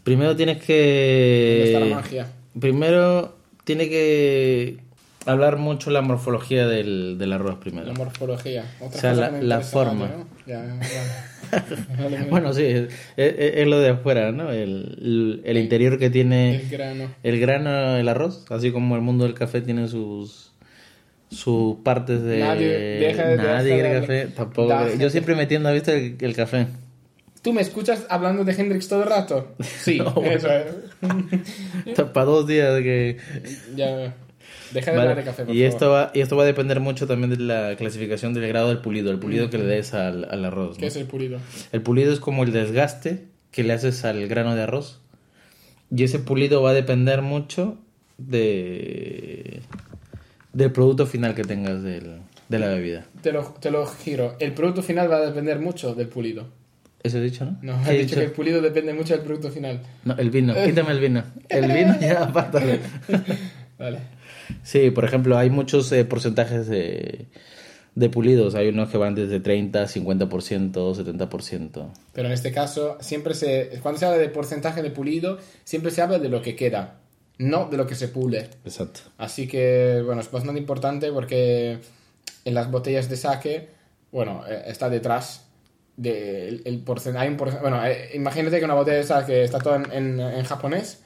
Primero 0.04 0.36
tienes 0.36 0.58
¿Dónde 0.60 1.64
está 1.66 1.80
la 1.80 1.86
que. 1.88 1.96
magia? 1.96 2.28
Primero 2.60 3.36
tiene 3.64 3.90
que 3.90 4.78
hablar 5.26 5.58
mucho 5.58 5.90
la 5.92 6.02
morfología 6.02 6.68
del, 6.68 7.18
del 7.18 7.34
arroz 7.34 7.58
primero. 7.60 7.88
La 7.88 7.94
morfología. 7.94 8.66
Otra 8.82 8.98
O 8.98 9.02
sea, 9.02 9.10
cosa 9.12 9.32
la- 9.32 9.40
que 9.40 9.46
la 9.46 9.62
forma. 9.62 9.94
más, 9.94 10.10
¿no? 10.12 10.26
Ya, 10.46 10.66
ya. 10.66 11.30
Bueno, 12.30 12.54
sí, 12.54 12.64
es, 12.64 12.84
es- 13.18 13.56
es 13.58 13.68
lo 13.68 13.80
de 13.80 13.90
afuera, 13.90 14.32
¿no? 14.32 14.52
El, 14.52 14.98
el- 15.02 15.42
el 15.46 15.58
interior 15.58 15.98
que 16.00 16.10
tiene 16.10 16.56
El 16.56 16.70
grano. 16.70 17.10
el 17.24 17.40
grano, 17.40 17.98
el 17.98 18.08
arroz, 18.10 18.46
así 18.50 18.72
como 18.72 18.96
el 18.96 19.02
mundo 19.02 19.24
del 19.26 19.34
café 19.34 19.62
tiene 19.62 19.88
sus 19.88 20.52
sus 21.30 21.78
partes 21.78 22.22
de 22.22 22.38
Nadie 22.40 22.68
deja 22.70 23.26
de- 23.28 23.38
nadie 23.38 23.82
de- 23.82 24.00
café, 24.02 24.26
tampoco. 24.28 24.68
da. 24.70 24.94
Yo 24.96 25.10
siempre 25.10 25.36
metiendo 25.36 25.68
a 25.68 25.72
visto 25.72 25.92
el, 25.92 26.16
el 26.20 26.36
café. 26.36 26.68
¿Tú 27.42 27.52
me 27.54 27.62
escuchas 27.62 28.06
hablando 28.10 28.44
de 28.46 28.54
Hendrix 28.54 28.88
todo 28.88 29.04
el 29.04 29.10
rato? 29.10 29.56
Sí, 29.60 29.98
No, 30.00 30.14
eso 30.24 30.48
es. 30.52 32.00
Para 32.14 32.26
dos 32.26 32.48
días 32.48 32.80
que 32.82 33.18
Ya. 33.76 34.14
Deja 34.74 34.92
de 34.92 34.98
Vale, 34.98 35.10
hablar 35.12 35.24
de 35.26 35.30
café, 35.32 35.46
por 35.46 35.56
y 35.56 35.60
favor. 35.60 35.74
esto 35.74 35.90
va 35.92 36.12
y 36.14 36.22
esto 36.22 36.36
va 36.38 36.44
a 36.44 36.46
depender 36.46 36.80
mucho 36.80 37.06
también 37.08 37.30
de 37.30 37.38
la 37.38 37.76
clasificación 37.78 38.34
del 38.34 38.48
grado 38.48 38.70
del 38.70 38.80
pulido, 38.80 39.12
el 39.12 39.20
pulido 39.20 39.50
que 39.50 39.58
le 39.60 39.66
des 39.66 39.94
al, 39.94 40.26
al 40.30 40.44
arroz. 40.46 40.78
¿Qué 40.78 40.88
es 40.88 40.96
el 40.96 41.06
pulido? 41.06 41.38
El 41.72 41.82
pulido 41.82 42.12
es 42.12 42.20
como 42.20 42.44
el 42.44 42.52
desgaste 42.52 43.26
que 43.52 43.64
le 43.64 43.74
haces 43.74 44.04
al 44.06 44.28
grano 44.28 44.56
de 44.56 44.64
arroz. 44.64 45.00
Y 45.96 46.04
ese 46.04 46.18
pulido 46.20 46.62
va 46.64 46.72
a 46.72 46.74
depender 46.74 47.22
mucho 47.22 47.78
de 48.18 49.62
del 50.54 50.72
producto 50.72 51.06
final 51.08 51.34
que 51.36 51.44
tengas 51.44 51.82
del- 51.84 52.20
de 52.50 52.60
la 52.60 52.68
bebida. 52.68 53.06
Te 53.22 53.32
lo, 53.32 53.44
te 53.60 53.72
lo 53.72 53.86
giro. 53.88 54.36
El 54.40 54.54
producto 54.54 54.84
final 54.84 55.10
va 55.12 55.18
a 55.18 55.22
depender 55.26 55.60
mucho 55.60 55.96
del 55.96 56.08
pulido. 56.08 56.48
Eso 57.02 57.18
he 57.18 57.22
dicho, 57.22 57.44
¿no? 57.46 57.58
No, 57.62 57.84
¿Qué 57.84 57.92
he 57.92 57.96
he 57.96 57.98
dicho 58.00 58.10
dicho? 58.10 58.16
que 58.20 58.26
el 58.26 58.32
pulido 58.32 58.62
depende 58.62 58.94
mucho 58.94 59.14
del 59.16 59.24
producto 59.24 59.50
final. 59.50 59.82
No, 60.06 60.16
el 60.18 60.30
vino. 60.30 60.54
Quítame 60.64 60.92
el 60.92 61.00
vino. 61.00 61.24
El 61.50 61.72
vino 61.72 61.96
ya 62.02 62.24
apártalo. 62.24 62.74
Vale. 63.80 63.98
Sí, 64.64 64.92
por 64.92 65.06
ejemplo, 65.06 65.38
hay 65.38 65.50
muchos 65.50 65.92
eh, 65.92 66.06
porcentajes 66.06 66.68
de, 66.68 67.28
de 67.96 68.10
pulidos. 68.10 68.56
Hay 68.56 68.70
unos 68.70 68.90
que 68.90 68.98
van 68.98 69.16
desde 69.16 69.40
30, 69.40 69.86
50%, 69.88 70.72
70%. 70.74 71.88
Pero 72.14 72.28
en 72.28 72.34
este 72.34 72.52
caso, 72.52 72.98
siempre 73.00 73.34
se. 73.34 73.80
Cuando 73.82 74.00
se 74.00 74.06
habla 74.06 74.18
de 74.18 74.30
porcentaje 74.30 74.82
de 74.82 74.90
pulido, 74.92 75.38
siempre 75.64 75.92
se 75.92 76.02
habla 76.02 76.20
de 76.20 76.30
lo 76.30 76.42
que 76.42 76.56
queda, 76.56 77.00
no 77.38 77.68
de 77.70 77.78
lo 77.78 77.88
que 77.88 77.96
se 77.96 78.08
pule. 78.08 78.50
Exacto. 78.66 79.02
Así 79.18 79.48
que, 79.48 80.02
bueno, 80.06 80.22
es 80.22 80.32
bastante 80.32 80.60
importante 80.60 81.12
porque 81.12 81.80
en 82.46 82.54
las 82.54 82.70
botellas 82.72 83.10
de 83.10 83.18
sake, 83.18 83.70
bueno, 84.12 84.44
eh, 84.48 84.64
está 84.68 84.90
detrás 84.90 85.46
de 85.96 86.48
el, 86.50 86.62
el 86.66 86.84
porcen- 86.84 87.16
hay 87.18 87.30
un 87.30 87.38
porcen- 87.38 87.62
bueno, 87.62 87.86
eh, 87.86 88.10
imagínate 88.16 88.58
que 88.58 88.66
una 88.66 88.74
botella 88.74 88.98
de 88.98 89.04
sake 89.04 89.44
está 89.44 89.60
todo 89.60 89.76
en, 89.76 89.92
en- 89.92 90.20
en 90.20 90.44
japonés, 90.44 91.03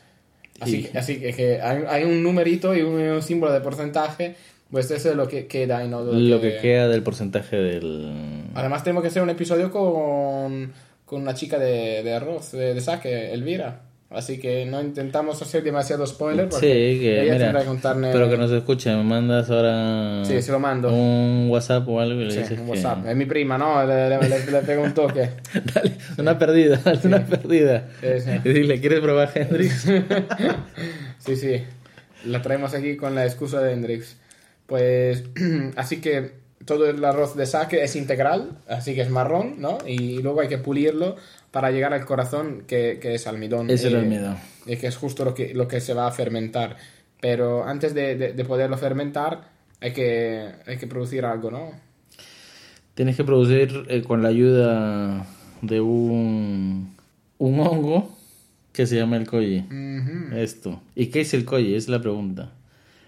así, 0.59 0.89
Y- 0.93 0.97
así 0.97 1.19
que, 1.19 1.33
que 1.33 1.61
hay, 1.61 1.83
hay 1.87 2.03
un 2.03 2.23
numerito 2.23 2.75
y 2.75 2.81
un, 2.81 3.21
símbolo 3.21 3.53
de 3.53 3.61
porcentaje, 3.61 4.35
pues 4.71 4.91
eso 4.91 5.09
es 5.09 5.15
lo 5.15 5.27
que 5.27 5.47
queda 5.47 5.83
y 5.83 5.87
no 5.87 6.01
lo, 6.03 6.13
Lo 6.13 6.41
que 6.41 6.57
queda 6.57 6.87
del 6.87 7.03
porcentaje 7.03 7.57
del... 7.57 8.45
Además 8.53 8.83
tenemos 8.83 9.01
que 9.01 9.07
hacer 9.09 9.21
un 9.23 9.29
episodio 9.29 9.71
con, 9.71 10.73
con 11.05 11.21
una 11.21 11.33
chica 11.33 11.57
de, 11.57 12.03
de 12.03 12.13
arroz, 12.13 12.51
de, 12.51 12.73
de 12.73 12.81
sake, 12.81 13.33
Elvira. 13.33 13.81
Así 14.09 14.39
que 14.39 14.65
no 14.65 14.79
intentamos 14.81 15.41
hacer 15.41 15.63
demasiado 15.63 16.07
spoiler 16.07 16.45
Sí, 16.45 16.49
porque 16.51 16.67
que 17.01 17.23
ella 17.23 17.33
mira, 17.49 17.59
que 17.59 17.65
contarme... 17.65 18.09
pero 18.13 18.29
que 18.29 18.37
nos 18.37 18.49
escuche, 18.51 18.89
me 18.95 19.03
mandas 19.03 19.49
ahora 19.49 20.23
Sí, 20.23 20.41
se 20.41 20.49
lo 20.53 20.59
mando. 20.59 20.93
un 20.93 21.47
WhatsApp 21.49 21.85
o 21.89 21.99
algo 21.99 22.21
y 22.21 22.25
le 22.25 22.31
Sí, 22.31 22.37
dices 22.39 22.57
un 22.57 22.65
que- 22.67 22.71
WhatsApp. 22.71 23.05
Es 23.05 23.15
mi 23.17 23.25
prima, 23.25 23.57
¿no? 23.57 23.85
Le, 23.85 24.07
le, 24.09 24.17
le- 24.29 24.45
le 24.51 24.61
pego 24.61 24.83
un 24.83 24.93
toque. 24.93 25.29
Dale, 25.73 25.97
una 26.17 26.39
perdida, 26.39 26.79
dale 26.85 26.99
una 27.03 27.25
perdida. 27.25 27.89
Sí, 27.99 28.07
sí. 28.23 28.31
Y 28.45 28.49
dile, 28.53 28.79
¿quieres 28.79 29.01
probar 29.01 29.29
Hendrix? 29.35 29.85
Sí, 31.19 31.35
sí. 31.35 31.63
La 32.25 32.41
traemos 32.41 32.73
aquí 32.73 32.95
con 32.95 33.13
la 33.15 33.25
excusa 33.25 33.61
de 33.61 33.73
Hendrix. 33.73 34.15
Pues, 34.67 35.25
así 35.75 35.99
que 36.01 36.31
todo 36.65 36.89
el 36.89 37.03
arroz 37.05 37.35
de 37.35 37.45
sake 37.45 37.83
es 37.83 37.95
integral, 37.95 38.57
así 38.67 38.95
que 38.95 39.01
es 39.01 39.09
marrón, 39.09 39.55
¿no? 39.59 39.77
Y 39.85 40.21
luego 40.21 40.41
hay 40.41 40.47
que 40.47 40.57
pulirlo 40.57 41.15
para 41.57 41.71
llegar 41.71 41.91
al 41.91 42.05
corazón, 42.05 42.65
que, 42.67 42.99
que 43.01 43.15
es 43.15 43.25
almidón. 43.25 43.67
Es 43.71 43.83
el 43.83 43.95
Eh, 43.95 43.97
almidón. 43.97 44.37
Y 44.67 44.77
que 44.77 44.85
es 44.85 44.95
justo 44.95 45.25
lo 45.25 45.33
que, 45.33 45.55
lo 45.55 45.67
que 45.67 45.81
se 45.81 45.95
va 45.95 46.05
a 46.05 46.11
fermentar. 46.11 46.77
Pero 47.19 47.63
antes 47.65 47.95
de, 47.95 48.15
de- 48.15 48.33
de 48.33 48.45
poderlo 48.45 48.77
fermentar, 48.77 49.49
hay 49.81 49.91
que, 49.91 50.49
hay 50.67 50.77
que 50.77 50.85
producir 50.85 51.25
algo, 51.25 51.49
¿no? 51.49 51.71
Tienes 52.93 53.15
que 53.17 53.23
producir 53.23 53.85
eh, 53.89 54.03
con 54.03 54.21
la 54.21 54.29
ayuda 54.29 55.25
de 55.63 55.81
un, 55.81 56.95
un 57.39 57.59
hongo 57.59 58.15
que 58.71 58.85
se 58.85 58.95
llama 58.97 59.17
el 59.17 59.25
koji. 59.25 59.65
Esto. 60.35 60.79
¿Y 60.95 61.07
qué 61.07 61.21
es 61.21 61.33
el 61.33 61.43
koji? 61.43 61.73
Es 61.73 61.89
la 61.89 61.99
pregunta. 61.99 62.51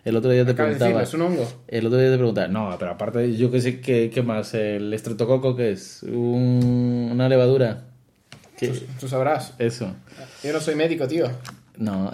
El 0.05 0.15
otro 0.15 0.31
día 0.31 0.43
te 0.43 0.53
de 0.53 0.63
decirlo, 0.63 0.77
preguntaba. 0.77 1.03
es 1.03 1.13
un 1.13 1.21
hongo. 1.21 1.47
El 1.67 1.85
otro 1.85 1.99
día 1.99 2.09
te 2.09 2.17
preguntaba, 2.17 2.47
no, 2.47 2.75
pero 2.79 2.91
aparte, 2.91 3.35
yo 3.35 3.51
qué 3.51 3.61
sé, 3.61 3.79
¿qué, 3.79 4.09
qué 4.11 4.23
más? 4.23 4.55
¿El 4.55 4.91
estreptococo 4.91 5.55
qué 5.55 5.71
es? 5.73 6.01
Un- 6.01 7.09
una 7.11 7.29
levadura. 7.29 7.85
Tú, 8.67 8.73
tú 8.99 9.07
sabrás. 9.07 9.53
Eso. 9.59 9.95
Yo 10.43 10.53
no 10.53 10.59
soy 10.59 10.75
médico, 10.75 11.07
tío. 11.07 11.29
No. 11.77 12.11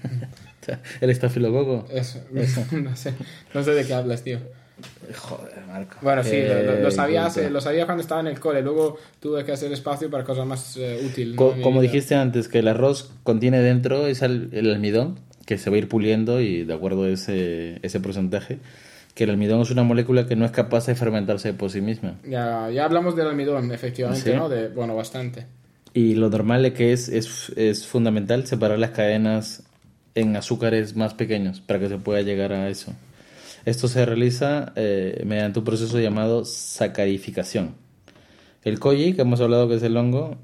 el 1.00 1.10
estafilococo. 1.10 1.86
Eso. 1.90 2.20
no, 2.72 2.96
sé, 2.96 3.14
no 3.52 3.62
sé 3.62 3.70
de 3.72 3.84
qué 3.86 3.94
hablas, 3.94 4.22
tío. 4.22 4.38
Joder, 5.16 5.64
Marco. 5.68 5.96
Bueno, 6.02 6.24
sí, 6.24 6.36
lo, 6.42 6.62
lo- 6.62 6.80
lo 6.80 6.90
sabía, 6.90 7.22
culto. 7.22 7.40
hace- 7.40 7.50
lo 7.50 7.60
sabía 7.60 7.84
cuando 7.84 8.02
estaba 8.02 8.20
en 8.20 8.26
el 8.28 8.40
cole. 8.40 8.62
Luego 8.62 8.96
tuve 9.20 9.44
que 9.44 9.52
hacer 9.52 9.72
espacio 9.72 10.10
para 10.10 10.24
cosas 10.24 10.46
más 10.46 10.76
eh, 10.76 11.00
útiles. 11.04 11.36
como 11.36 11.80
dijiste 11.80 12.14
antes, 12.14 12.48
que 12.48 12.58
el 12.60 12.68
arroz 12.68 13.10
contiene 13.22 13.60
dentro 13.60 14.06
es 14.06 14.22
al- 14.22 14.48
el 14.52 14.72
almidón, 14.72 15.20
que 15.46 15.58
se 15.58 15.70
va 15.70 15.76
a 15.76 15.78
ir 15.78 15.88
puliendo 15.88 16.40
y 16.40 16.64
de 16.64 16.74
acuerdo 16.74 17.04
a 17.04 17.08
ese, 17.10 17.78
ese 17.82 18.00
porcentaje, 18.00 18.58
que 19.14 19.24
el 19.24 19.30
almidón 19.30 19.60
es 19.60 19.70
una 19.70 19.84
molécula 19.84 20.26
que 20.26 20.34
no 20.34 20.44
es 20.44 20.50
capaz 20.50 20.86
de 20.86 20.94
fermentarse 20.96 21.52
por 21.52 21.70
sí 21.70 21.80
misma. 21.80 22.16
Ya, 22.26 22.68
ya 22.70 22.84
hablamos 22.84 23.14
del 23.14 23.28
almidón, 23.28 23.70
efectivamente, 23.70 24.32
¿Sí? 24.32 24.36
¿no? 24.36 24.48
De, 24.48 24.68
bueno, 24.68 24.96
bastante. 24.96 25.46
Y 25.94 26.14
lo 26.16 26.28
normal 26.28 26.66
es 26.66 26.74
que 26.74 26.92
es, 26.92 27.08
es, 27.08 27.50
es 27.56 27.86
fundamental 27.86 28.46
separar 28.46 28.78
las 28.78 28.90
cadenas 28.90 29.62
en 30.14 30.36
azúcares 30.36 30.96
más 30.96 31.14
pequeños 31.14 31.60
para 31.60 31.78
que 31.80 31.88
se 31.88 31.98
pueda 31.98 32.20
llegar 32.20 32.52
a 32.52 32.68
eso. 32.68 32.92
Esto 33.64 33.88
se 33.88 34.04
realiza 34.04 34.72
eh, 34.76 35.22
mediante 35.24 35.60
un 35.60 35.64
proceso 35.64 35.98
llamado 35.98 36.44
sacarificación. 36.44 37.76
El 38.62 38.78
koji, 38.78 39.14
que 39.14 39.22
hemos 39.22 39.40
hablado 39.40 39.68
que 39.68 39.76
es 39.76 39.82
el 39.82 39.96
hongo, 39.96 40.36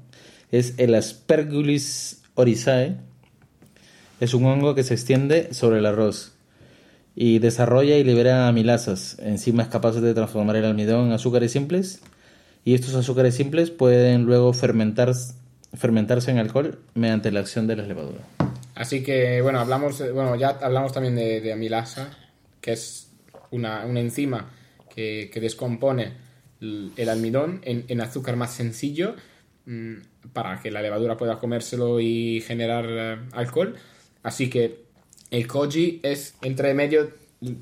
es 0.51 0.73
el 0.77 0.95
Aspergillus 0.95 2.17
oryzae. 2.33 2.95
Es 4.19 4.33
un 4.33 4.45
hongo 4.45 4.73
que 4.73 4.83
se 4.83 4.93
extiende 4.93 5.53
sobre 5.53 5.79
el 5.79 5.85
arroz 5.85 6.33
y 7.15 7.39
desarrolla 7.39 7.97
y 7.97 8.03
libera 8.03 8.47
amilasas, 8.47 9.17
enzimas 9.19 9.67
capaces 9.67 10.01
de 10.01 10.13
transformar 10.13 10.55
el 10.55 10.65
almidón 10.65 11.07
en 11.07 11.13
azúcares 11.13 11.51
simples. 11.51 12.01
Y 12.63 12.73
estos 12.73 12.95
azúcares 12.95 13.35
simples 13.35 13.71
pueden 13.71 14.23
luego 14.23 14.53
fermentar, 14.53 15.13
fermentarse 15.73 16.31
en 16.31 16.37
alcohol 16.37 16.79
mediante 16.93 17.31
la 17.31 17.41
acción 17.41 17.67
de 17.67 17.75
las 17.75 17.87
levaduras. 17.87 18.23
Así 18.75 19.03
que, 19.03 19.41
bueno, 19.41 19.59
hablamos, 19.59 20.01
eh, 20.01 20.11
bueno, 20.11 20.35
ya 20.35 20.57
hablamos 20.61 20.91
también 20.91 21.15
de, 21.15 21.41
de 21.41 21.53
amilasa, 21.53 22.09
que 22.59 22.73
es 22.73 23.11
una, 23.51 23.85
una 23.85 23.99
enzima 23.99 24.49
que, 24.93 25.29
que 25.31 25.39
descompone 25.39 26.13
el, 26.61 27.09
almidón 27.09 27.61
en, 27.63 27.85
en 27.87 28.01
azúcar 28.01 28.35
más 28.35 28.53
sencillo 28.53 29.15
mm, 29.65 29.95
para 30.33 30.61
que 30.61 30.71
la 30.71 30.81
levadura 30.81 31.17
pueda 31.17 31.39
comérselo 31.39 31.99
y 31.99 32.41
generar 32.41 32.85
eh, 32.87 33.17
alcohol. 33.33 33.75
Así 34.23 34.49
que 34.49 34.85
el 35.31 35.47
koji 35.47 35.99
es 36.03 36.35
entre 36.41 36.73
medio 36.73 37.11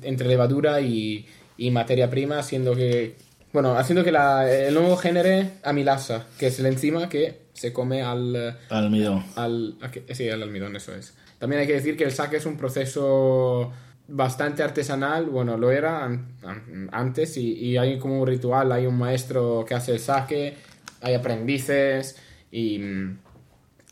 entre 0.02 0.28
levadura 0.28 0.80
y, 0.80 1.26
y 1.56 1.70
materia 1.70 2.10
prima, 2.10 2.38
haciendo 2.38 2.74
que, 2.74 3.16
bueno, 3.52 3.76
haciendo 3.76 4.04
que 4.04 4.12
la, 4.12 4.50
el 4.50 4.76
hongo 4.76 4.96
genere 4.96 5.50
amilasa, 5.64 6.26
que 6.38 6.46
es 6.48 6.58
la 6.60 6.68
enzima 6.68 7.08
que 7.08 7.40
se 7.52 7.72
come 7.72 8.02
al, 8.02 8.34
eh, 8.36 8.54
Almidón. 8.70 9.24
al, 9.36 9.76
a 9.82 10.14
sí, 10.14 10.28
al 10.28 10.42
almidón, 10.42 10.76
eso 10.76 10.94
es. 10.94 11.14
También 11.38 11.60
hay 11.60 11.66
que 11.66 11.74
decir 11.74 11.96
que 11.96 12.04
el 12.04 12.12
sake 12.12 12.36
es 12.36 12.46
un 12.46 12.56
proceso 12.56 13.72
bastante 14.08 14.62
artesanal, 14.62 15.26
bueno, 15.26 15.56
lo 15.56 15.70
era 15.70 16.04
an- 16.04 16.28
an- 16.44 16.88
antes 16.92 17.36
y, 17.36 17.52
y 17.54 17.76
hay 17.76 17.98
como 17.98 18.20
un 18.20 18.26
ritual, 18.26 18.72
hay 18.72 18.86
un 18.86 18.98
maestro 18.98 19.64
que 19.66 19.74
hace 19.74 19.92
el 19.92 20.00
sake, 20.00 20.56
hay 21.00 21.14
aprendices 21.14 22.16
y... 22.50 22.80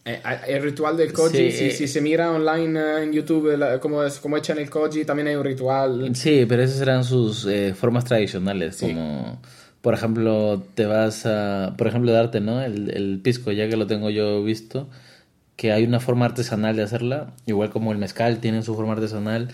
mm, 0.09 0.29
eh, 0.29 0.39
El 0.49 0.63
ritual 0.63 0.97
del 0.97 1.13
koji, 1.13 1.37
Sí, 1.37 1.51
si, 1.53 1.65
eh. 1.67 1.71
si 1.71 1.89
se 1.89 2.01
mira 2.01 2.31
online 2.31 2.79
eh, 2.81 3.03
en 3.05 3.13
YouTube 3.13 3.57
la- 3.57 3.79
cómo, 3.81 4.03
es, 4.03 4.19
cómo 4.19 4.37
echan 4.37 4.59
el 4.59 4.71
koji, 4.71 5.05
también 5.05 5.29
hay 5.29 5.35
un 5.37 5.45
ritual. 5.45 6.15
Sí, 6.15 6.45
pero 6.49 6.63
esas 6.63 6.81
eran 6.81 7.05
sus 7.05 7.47
eh, 7.47 7.75
formas 7.75 8.05
tradicionales, 8.05 8.77
Sí. 8.77 8.87
como 8.87 9.41
por 9.81 9.95
ejemplo 9.95 10.63
te 10.75 10.87
vas 10.87 11.25
a, 11.27 11.75
por 11.79 11.87
ejemplo 11.87 12.11
darte, 12.13 12.41
¿no? 12.41 12.61
El, 12.63 12.91
el 12.91 13.21
pisco, 13.23 13.53
ya 13.53 13.69
que 13.69 13.77
lo 13.77 13.87
tengo 13.87 14.11
yo 14.11 14.43
visto, 14.43 14.89
que 15.57 15.73
hay 15.73 15.85
una 15.85 16.01
forma 16.01 16.25
artesanal 16.27 16.77
de 16.77 16.83
hacerla, 16.83 17.33
igual 17.47 17.71
como 17.71 17.93
el 17.93 17.99
mezcal 17.99 18.39
tiene 18.39 18.63
su 18.63 18.75
forma 18.75 18.93
artesanal, 18.95 19.49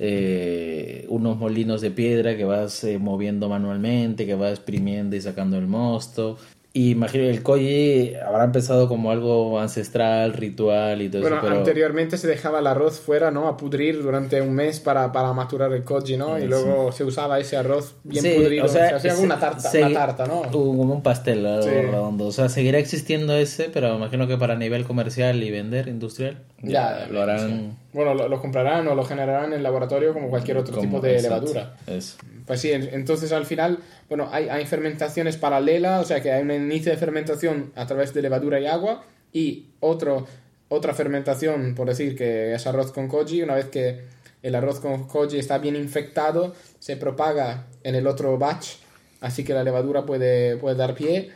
eh, 0.00 1.04
unos 1.08 1.36
molinos 1.38 1.80
de 1.80 1.90
piedra 1.90 2.36
que 2.36 2.44
vas 2.44 2.86
moviendo 3.00 3.48
manualmente, 3.48 4.26
que 4.26 4.34
vas 4.34 4.52
exprimiendo 4.52 5.16
y 5.16 5.20
sacando 5.20 5.58
el 5.58 5.66
mosto. 5.66 6.38
Y 6.74 6.90
imagino 6.90 7.24
el 7.24 7.42
koji 7.42 8.14
habrá 8.14 8.44
empezado 8.44 8.88
como 8.88 9.10
algo 9.10 9.58
ancestral, 9.58 10.34
ritual 10.34 11.00
y 11.00 11.08
todo 11.08 11.22
Bueno, 11.22 11.38
eso, 11.38 11.46
pero 11.46 11.58
anteriormente 11.58 12.18
se 12.18 12.28
dejaba 12.28 12.58
el 12.60 12.66
arroz 12.66 13.00
fuera, 13.00 13.30
¿no? 13.30 13.48
A 13.48 13.56
pudrir 13.56 14.00
durante 14.02 14.40
un 14.42 14.52
mes 14.52 14.78
para, 14.78 15.10
para 15.10 15.32
maturar 15.32 15.72
el 15.72 15.82
koji, 15.82 16.18
¿no? 16.18 16.38
Y 16.38 16.46
luego 16.46 16.92
se 16.92 17.04
usaba 17.04 17.40
ese 17.40 17.56
arroz 17.56 17.96
bien 18.04 18.22
Sí, 18.22 18.34
pudrido. 18.36 18.66
o 18.66 18.68
sea, 18.68 18.90
se 19.00 19.08
hacía 19.08 19.24
una 19.24 19.40
tarta, 19.40 19.70
una 19.74 19.92
tarta, 19.92 20.26
¿no? 20.26 20.42
como 20.52 20.92
un 20.94 21.02
pastel 21.02 21.44
algo 21.46 21.62
Sí. 21.62 21.70
redondo. 21.70 22.26
O 22.26 22.32
sea, 22.32 22.48
seguirá 22.50 22.78
existiendo 22.78 23.34
ese, 23.34 23.70
pero 23.72 23.96
imagino 23.96 24.28
que 24.28 24.36
para 24.36 24.54
nivel 24.54 24.84
comercial 24.84 25.42
y 25.42 25.50
vender 25.50 25.88
industrial 25.88 26.42
Ya, 26.62 27.08
lo 27.10 27.22
harán 27.22 27.78
Bueno, 28.04 28.28
lo, 28.28 28.40
comprarán 28.40 28.86
o 28.86 28.94
lo 28.94 29.02
generarán 29.04 29.46
en 29.46 29.54
el 29.54 29.62
laboratorio 29.64 30.12
como 30.12 30.30
cualquier 30.30 30.56
otro 30.56 30.72
como- 30.76 30.86
tipo 30.88 31.00
de 31.00 31.16
exacto, 31.16 31.46
levadura. 31.52 31.76
eso. 31.88 32.16
Pues 32.46 32.60
sí, 32.60 32.70
en- 32.70 32.88
entonces 32.92 33.32
al 33.32 33.44
final, 33.44 33.78
bueno, 34.08 34.28
hay, 34.30 34.48
hay 34.48 34.64
fermentaciones 34.66 35.36
paralelas, 35.36 36.02
o 36.02 36.04
sea 36.04 36.20
que 36.22 36.30
hay 36.30 36.42
un 36.42 36.52
inicio 36.52 36.92
de 36.92 36.98
fermentación 36.98 37.72
a 37.74 37.86
través 37.86 38.14
de 38.14 38.22
levadura 38.22 38.60
y 38.60 38.66
agua 38.66 39.02
y 39.32 39.66
otro, 39.80 40.26
otra 40.68 40.94
fermentación, 40.94 41.74
por 41.74 41.88
decir 41.88 42.14
que 42.16 42.54
es 42.54 42.66
arroz 42.68 42.92
con 42.92 43.08
koji, 43.08 43.42
una 43.42 43.56
vez 43.56 43.66
que 43.66 44.02
el 44.44 44.54
arroz 44.54 44.78
con 44.78 45.08
koji 45.08 45.38
está 45.40 45.58
bien 45.58 45.74
infectado, 45.74 46.54
se 46.78 46.96
propaga 46.96 47.66
en 47.82 47.96
el 47.96 48.06
otro 48.06 48.38
batch, 48.38 48.76
así 49.20 49.42
que 49.42 49.54
la 49.54 49.64
levadura 49.64 50.06
puede, 50.06 50.56
puede 50.56 50.76
dar 50.76 50.94
pie. 50.94 51.32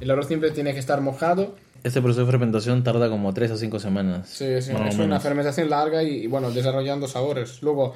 El 0.00 0.10
arroz 0.12 0.28
siempre 0.28 0.52
tiene 0.52 0.72
que 0.74 0.78
estar 0.78 1.00
mojado. 1.00 1.56
Este 1.84 2.00
proceso 2.00 2.24
de 2.24 2.30
fermentación 2.30 2.82
tarda 2.82 3.08
como 3.10 3.32
3 3.34 3.50
a 3.52 3.56
5 3.56 3.78
semanas. 3.78 4.28
Sí, 4.28 4.44
es 4.46 4.68
una 4.68 5.20
fermentación 5.20 5.68
larga 5.70 6.02
y, 6.02 6.24
y, 6.24 6.26
bueno, 6.26 6.50
desarrollando 6.50 7.06
sabores. 7.06 7.62
Luego, 7.62 7.94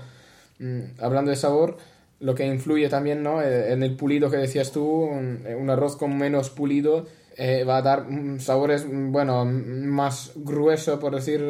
mm, 0.59 0.81
hablando 1.01 1.31
de 1.31 1.37
sabor, 1.37 1.79
lo 2.21 2.35
que 2.35 2.47
influye 2.47 2.89
también, 2.91 3.23
¿no? 3.23 3.41
Eh, 3.43 3.73
En 3.73 3.83
el 3.83 3.97
pulido 3.97 4.31
que 4.31 4.37
decías 4.37 4.73
tú, 4.73 4.85
un, 4.85 5.43
eh, 5.47 5.55
un 5.55 5.71
arroz 5.71 5.97
con 5.97 6.17
menos 6.19 6.51
pulido 6.51 7.07
eh, 7.37 7.65
va 7.65 7.79
a 7.79 7.83
dar 7.83 8.05
mm, 8.11 8.41
sabores, 8.41 8.85
mm, 8.85 9.11
bueno, 9.11 9.45
más 9.47 10.33
grueso, 10.37 10.99
por 11.01 11.15
decir, 11.15 11.41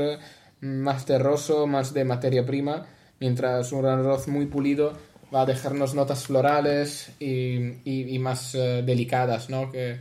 más 0.61 1.07
terroso, 1.07 1.66
más 1.66 1.92
de 1.92 2.04
materia 2.04 2.45
prima, 2.47 2.87
mientras 3.21 3.73
un 3.73 3.85
arroz 3.87 4.28
muy 4.28 4.47
pulido 4.47 4.92
va 5.35 5.42
a 5.42 5.47
dejarnos 5.47 5.95
notas 5.95 6.25
florales 6.25 7.11
y, 7.18 7.57
y- 7.85 8.14
y 8.14 8.18
más 8.21 8.54
eh, 8.54 8.83
delicadas, 8.87 9.50
¿no? 9.50 9.73
Que, 9.73 9.97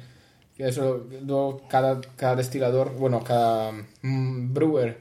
eso 0.57 1.05
luego 1.23 1.61
cada, 1.69 2.01
cada 2.15 2.35
destilador, 2.35 2.93
bueno, 2.95 3.23
cada 3.23 3.71
mm, 4.01 4.53
brewer, 4.53 4.97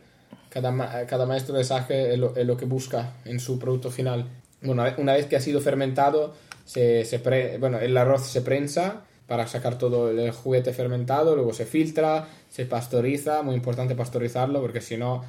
cada, 0.51 1.07
cada 1.07 1.27
maestro 1.27 1.55
de 1.57 1.65
sake 1.65 2.13
es 2.13 2.19
lo, 2.19 2.35
es 2.37 2.47
lo 2.47 2.57
que 2.57 2.65
busca 2.65 3.15
en 3.25 3.41
su 3.41 3.59
producto 3.59 3.91
final. 3.91 4.27
Bueno, 4.63 4.85
una 4.99 5.13
vez 5.15 5.27
que 5.27 5.37
ha 5.37 5.41
sido 5.41 5.61
fermentado, 5.61 6.35
se, 6.65 7.05
se 7.05 7.19
pre- 7.19 7.59
bueno, 7.59 7.79
el 7.79 7.97
arroz 7.97 8.27
se 8.27 8.41
prensa 8.41 9.03
para 9.27 9.47
sacar 9.47 9.77
todo 9.77 10.11
el 10.11 10.31
juguete 10.31 10.73
fermentado, 10.73 11.35
luego 11.35 11.53
se 11.53 11.67
filtra, 11.67 12.29
se 12.49 12.65
pastoriza, 12.65 13.43
muy 13.43 13.55
importante 13.55 13.95
pasteurizarlo 13.97 14.61
porque 14.61 14.81
si 14.81 14.97
no, 14.97 15.25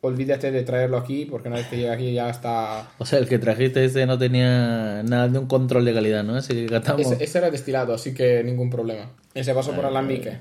olvídate 0.00 0.50
de 0.52 0.62
traerlo 0.62 0.96
aquí 0.96 1.24
porque 1.24 1.48
una 1.48 1.56
vez 1.56 1.66
que 1.66 1.76
llega 1.76 1.92
aquí 1.94 2.12
ya 2.12 2.30
está... 2.30 2.88
O 2.98 3.04
sea, 3.06 3.18
el 3.18 3.26
que 3.28 3.38
trajiste 3.38 3.84
ese 3.84 4.06
no 4.06 4.16
tenía 4.18 5.02
nada 5.02 5.28
de 5.28 5.38
un 5.38 5.46
control 5.46 5.84
de 5.84 5.94
calidad, 5.94 6.22
¿no? 6.24 6.38
Ese 6.38 6.54
que. 6.54 6.80
Ese, 6.98 7.22
ese 7.24 7.38
era 7.38 7.50
destilado, 7.50 7.94
así 7.94 8.14
que 8.14 8.42
ningún 8.44 8.70
problema. 8.70 9.10
Ese 9.34 9.52
pasó 9.54 9.72
por 9.72 9.84
alambique. 9.86 10.38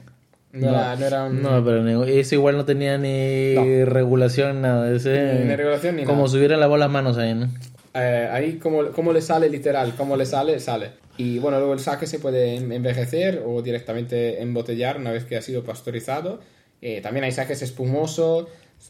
No, 0.54 0.70
era, 0.70 0.96
no 0.96 1.06
era 1.06 1.26
un... 1.26 1.42
No, 1.44 1.64
pero 1.64 1.84
ni- 1.84 2.20
ese 2.20 2.36
igual 2.36 2.56
no 2.58 2.66
tenía 2.66 2.98
ni 2.98 3.54
No. 3.54 3.86
regulación, 3.86 4.62
nada. 4.62 4.90
Ese, 4.96 5.44
Ni 5.46 5.56
regulación 5.56 5.98
ni 5.98 6.04
como 6.04 6.20
nada. 6.20 6.30
si 6.30 6.38
hubiera 6.38 6.56
lavado 6.58 6.78
las 6.78 6.90
manos 6.90 7.18
ahí, 7.18 7.34
¿no? 7.36 7.50
Eh, 7.94 8.30
ahí 8.32 8.54
como, 8.54 8.88
como 8.92 9.12
le 9.12 9.22
sale 9.22 9.50
literal, 9.50 9.94
como 9.96 10.16
le 10.16 10.26
sale, 10.26 10.60
sale. 10.60 10.92
Y 11.18 11.40
bueno, 11.40 11.58
luego 11.58 11.74
el 11.74 11.80
sake 11.80 12.06
se 12.08 12.20
puede 12.20 12.56
en- 12.56 12.72
envejecer 12.72 13.44
o 13.46 13.62
directamente 13.62 14.42
embotellar 14.42 14.98
una 14.98 15.12
vez 15.12 15.26
que 15.26 15.36
ha 15.36 15.42
sido 15.42 15.64
pasteurizado. 15.64 16.40
Eh, 16.82 17.02
también 17.02 17.24
hay 17.26 17.32
saques 17.32 17.62
espumoso. 17.62 18.48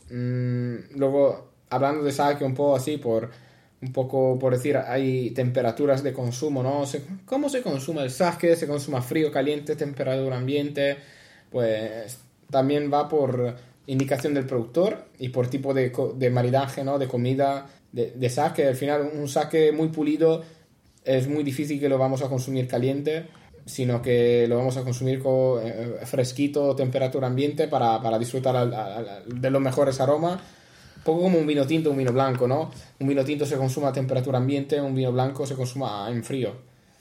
Mm, 0.09 0.97
luego, 0.97 1.51
hablando 1.69 2.03
de 2.03 2.11
sake 2.11 2.43
un 2.45 2.53
poco 2.55 2.75
así, 2.75 2.97
por 2.97 3.29
un 3.81 3.93
poco 3.93 4.39
por 4.39 4.53
decir, 4.53 4.75
hay 4.77 5.31
temperaturas 5.31 6.01
de 6.03 6.11
consumo, 6.13 6.63
¿no? 6.63 6.85
Se- 6.85 7.03
¿Cómo 7.25 7.49
se 7.49 7.61
consume 7.61 8.01
el 8.03 8.09
sake? 8.11 8.55
¿Se 8.55 8.67
consuma 8.67 9.01
frío, 9.01 9.31
caliente, 9.31 9.75
temperatura 9.75 10.37
ambiente? 10.37 10.97
Pues 11.51 12.19
también 12.49 12.91
va 12.91 13.07
por 13.09 13.55
indicación 13.87 14.33
del 14.33 14.45
productor 14.45 15.05
y 15.19 15.29
por 15.29 15.47
tipo 15.49 15.73
de, 15.73 15.91
de 16.15 16.29
maridaje, 16.29 16.83
¿no? 16.83 16.97
De 16.99 17.07
comida, 17.07 17.67
de, 17.91 18.11
de 18.11 18.29
sake. 18.29 18.65
Al 18.67 18.75
final, 18.75 19.09
un 19.13 19.27
sake 19.27 19.71
muy 19.71 19.89
pulido 19.89 20.43
es 21.05 21.27
muy 21.27 21.43
difícil 21.43 21.79
que 21.79 21.89
lo 21.89 21.97
vamos 21.97 22.21
a 22.21 22.29
consumir 22.29 22.67
caliente, 22.67 23.27
sino 23.67 24.01
que 24.01 24.47
lo 24.47 24.57
vamos 24.57 24.75
a 24.77 24.83
consumir 24.83 25.19
con, 25.19 25.59
eh, 25.63 25.97
fresquito, 26.05 26.75
temperatura 26.75 27.27
ambiente, 27.27 27.67
para, 27.67 28.01
para 28.01 28.17
disfrutar 28.17 28.55
al- 28.55 28.73
al- 28.73 29.07
al- 29.09 29.23
de 29.41 29.49
los 29.51 29.61
mejores 29.61 29.99
aromas. 30.01 30.39
Un 30.97 31.03
poco 31.03 31.21
como 31.23 31.37
un 31.37 31.45
vino 31.47 31.65
tinto, 31.65 31.91
un 31.91 31.97
vino 31.97 32.11
blanco, 32.11 32.47
¿no? 32.47 32.71
Un 32.99 33.07
vino 33.07 33.23
tinto 33.23 33.45
se 33.45 33.55
consuma 33.57 33.89
a 33.89 33.93
temperatura 33.93 34.39
ambiente, 34.39 34.81
un 34.81 34.95
vino 34.95 35.11
blanco 35.11 35.45
se 35.45 35.55
consuma 35.55 36.09
en 36.09 36.23
frío. 36.23 36.53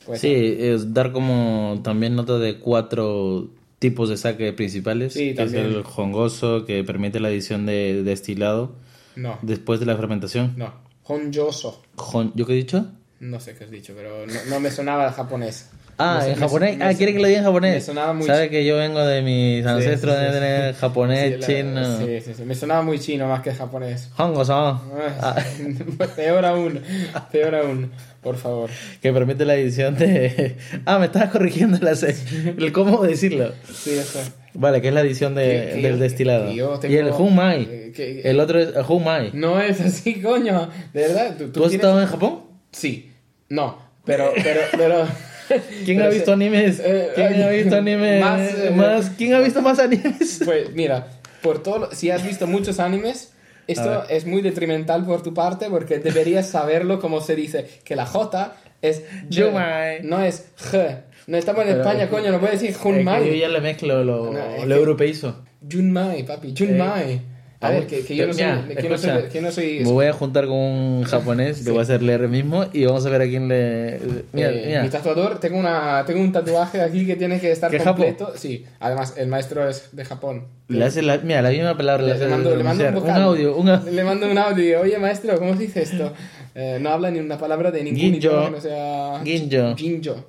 Pues, 0.05 0.20
Sí, 0.20 0.33
es 0.33 0.92
dar 0.94 1.11
como 1.12 1.81
también 1.83 2.14
nota 2.14 2.38
de 2.38 2.59
cuatro 2.59 3.48
tipos 3.81 4.09
de 4.09 4.16
saque 4.16 4.52
principales. 4.52 5.12
Sí, 5.14 5.35
que 5.35 5.42
es 5.44 5.52
el 5.55 5.83
jongoso, 5.83 6.64
que 6.64 6.85
permite 6.85 7.18
la 7.20 7.29
adición 7.29 7.66
de 7.66 8.02
destilado 8.05 8.72
No, 9.16 9.38
después 9.42 9.81
de 9.81 9.87
la 9.87 9.96
fermentación. 9.96 10.55
no. 10.57 10.85
Honjoso. 11.09 11.83
¿Yo 12.35 12.46
qué 12.46 12.52
he 12.52 12.57
dicho? 12.57 12.87
No 13.20 13.38
sé 13.40 13.55
qué 13.57 13.64
has 13.64 13.70
dicho, 13.70 13.92
pero 13.96 14.26
no, 14.26 14.35
no 14.50 14.61
me 14.61 14.70
sonaba 14.70 15.07
el 15.07 15.12
japonés. 15.14 15.70
Ah, 15.98 16.22
en 16.26 16.35
japonés. 16.35 16.76
ah, 16.82 16.92
quiere 16.92 17.14
que 17.14 17.20
lo 17.20 17.26
diga 17.26 17.38
en 17.38 17.44
japonés. 17.46 17.74
me 17.74 17.80
sonaba 17.80 18.12
muy 18.12 18.26
Sabe 18.26 18.50
que 18.50 18.66
yo 18.66 18.76
vengo 18.76 19.00
de 19.00 19.22
mis 19.22 19.64
ancestros 19.64 20.14
sí, 20.14 20.24
sí, 20.26 20.40
de 20.40 20.74
japonés, 20.74 21.46
chino. 21.46 21.98
Sí, 21.98 22.20
sí, 22.20 22.35
sí. 22.37 22.42
Me 22.44 22.54
sonaba 22.54 22.82
muy 22.82 22.98
chino 22.98 23.26
más 23.28 23.40
que 23.40 23.54
japonés. 23.54 24.11
Hongoso. 24.18 24.52
Ah, 24.54 24.82
Ah, 25.22 25.37
peor 26.16 26.44
aún, 26.44 26.80
peor 27.32 27.54
aún, 27.54 27.90
por 28.22 28.37
favor. 28.37 28.68
que 29.00 29.11
permite 29.12 29.46
la 29.46 29.54
edición 29.54 29.96
de. 29.96 30.56
Ah, 30.85 30.98
me 30.98 31.06
estabas 31.06 31.30
corrigiendo 31.30 31.78
la 31.80 31.92
el 31.92 32.72
cómo 32.72 33.02
decirlo. 33.02 33.52
Sí, 33.72 33.92
eso. 33.92 34.20
Vale, 34.52 34.80
que 34.82 34.88
es 34.88 34.94
la 34.94 35.00
edición 35.00 35.35
de- 35.35 35.70
Que- 35.76 35.82
del 35.82 35.98
destilado. 35.98 36.78
que 36.80 36.90
Y 36.90 36.96
el 36.96 37.09
Humai. 37.11 37.62
eh, 37.96 38.20
El 38.24 38.40
otro 38.40 38.59
es 38.61 38.68
el 38.76 38.85
Humai. 38.87 39.30
No 39.32 39.61
es 39.61 39.80
así, 39.80 40.20
coño. 40.20 40.68
De 40.92 41.00
verdad, 41.09 41.37
tú, 41.38 41.48
¿Tú 41.52 41.64
has 41.64 41.72
estado 41.72 42.00
en 42.00 42.06
Japón? 42.06 42.40
Sí. 42.72 43.12
No, 43.48 43.78
pero, 44.04 44.32
pero, 44.42 44.61
pero... 44.76 45.06
¿Quién 45.85 46.02
ha 46.02 46.09
visto 46.09 46.32
animes? 46.32 46.80
eh, 46.85 47.11
¿Quién 47.14 47.35
ha 47.42 47.52
eh, 47.52 47.62
visto 47.62 47.76
animes? 47.76 48.20
más, 48.24 48.40
Más, 48.74 49.06
eh, 49.06 49.12
¿Quién 49.16 49.35
ha 49.35 49.40
visto 49.40 49.62
más 49.62 49.78
animes? 49.78 50.40
Pues 50.44 50.72
mira, 50.72 51.09
por 51.42 51.62
todo, 51.62 51.90
si 51.92 52.11
has 52.11 52.24
visto 52.26 52.46
muchos 52.46 52.80
animes, 52.80 53.32
esto 53.66 54.04
es 54.09 54.26
muy 54.26 54.42
detrimental 54.42 55.04
por 55.04 55.22
tu 55.22 55.35
parte 55.35 55.66
porque 55.70 55.98
deberías 55.98 56.48
saberlo 56.48 57.00
como 57.00 57.20
se 57.20 57.35
dice, 57.37 57.66
que 57.85 57.96
la 57.96 58.06
J 58.06 58.54
es 58.82 59.00
J, 59.00 59.26
Yumai. 59.30 60.02
no 60.02 60.22
es 60.22 60.46
G. 60.70 61.00
No 61.26 61.37
estamos 61.37 61.62
en 61.62 61.68
Pero- 61.70 61.80
España, 61.82 62.09
coño, 62.09 62.30
no 62.30 62.38
puedes 62.38 62.61
decir 62.61 62.70
Es 62.70 62.76
que 62.80 62.88
yo 62.88 62.94
Junmai. 62.94 63.38
ya 63.38 63.48
le 63.48 63.61
mezclo, 63.61 64.04
lo, 64.04 64.32
No, 64.32 64.64
lo 64.64 64.74
europeizo. 64.76 65.44
Junmai, 65.68 66.24
papi, 66.24 66.54
Junmai. 66.56 67.20
A 67.66 67.70
ver, 67.70 67.87
que, 67.87 68.05
que 68.05 68.16
yo 68.16 68.26
no 68.26 68.33
soy... 68.33 68.42
Mira, 68.44 68.81
que 68.83 68.88
no 68.88 68.98
soy, 68.98 69.11
escucha, 69.11 69.29
que 69.31 69.40
no 69.40 69.50
soy- 69.50 69.81
Me 69.81 69.90
voy 69.92 70.07
a 70.07 70.12
juntar 70.12 70.46
con 70.46 70.57
un 70.57 71.02
japonés, 71.09 71.64
lo 71.64 71.72
voy 71.72 71.81
a 71.81 71.83
hacer 71.83 72.02
leer 72.02 72.29
mismo 72.29 72.64
y 72.72 72.85
vamos 72.85 73.05
a 73.07 73.11
ver 73.11 73.22
a 73.22 73.24
quién 73.26 73.48
le. 73.48 73.98
Mira, 74.33 74.50
eh, 74.50 74.64
mira. 74.66 74.83
Mi 74.83 74.88
tatuador, 74.88 75.38
tengo, 75.40 75.59
una, 75.59 76.05
tengo 76.07 76.20
un 76.20 76.33
tatuaje 76.33 76.81
aquí 76.81 77.07
que 77.07 77.16
tiene 77.16 77.40
que 77.40 77.50
estar 77.52 77.70
¿Qué 77.70 77.79
completo. 77.79 78.33
Sí, 78.37 78.64
además 78.81 79.14
el 79.16 79.29
maestro 79.29 79.68
es 79.68 79.88
de 79.92 80.05
Japón. 80.05 80.44
Le 80.68 80.85
hace 80.85 81.02
la, 81.02 81.18
mira, 81.18 81.42
la 81.42 81.50
misma 81.50 81.76
palabra. 81.76 82.05
Le, 82.07 82.18
le 82.18 82.26
mando, 82.29 82.57
le 82.57 82.64
mando 82.64 82.88
un, 82.88 82.94
vocal. 82.94 83.22
audio. 83.22 83.57
Un 83.57 83.68
au- 83.68 83.85
Le 83.85 84.05
mando 84.05 84.31
un 84.31 84.38
audio 84.38 84.62
y 84.64 84.66
digo, 84.68 84.81
oye 84.81 84.98
maestro, 84.98 85.38
¿cómo 85.38 85.55
se 85.57 85.62
dice 85.62 85.83
esto? 85.83 86.12
Eh, 86.55 86.79
no 86.81 86.90
habla 86.90 87.11
ni 87.11 87.18
una 87.20 87.37
palabra 87.38 87.70
de 87.70 87.85
ningún 87.85 88.00
Ginjo. 88.00 88.16
idioma 88.18 88.50
no 88.50 88.61
sea... 88.61 89.20
Ginjo. 89.24 89.76
Ginjo. 89.76 90.24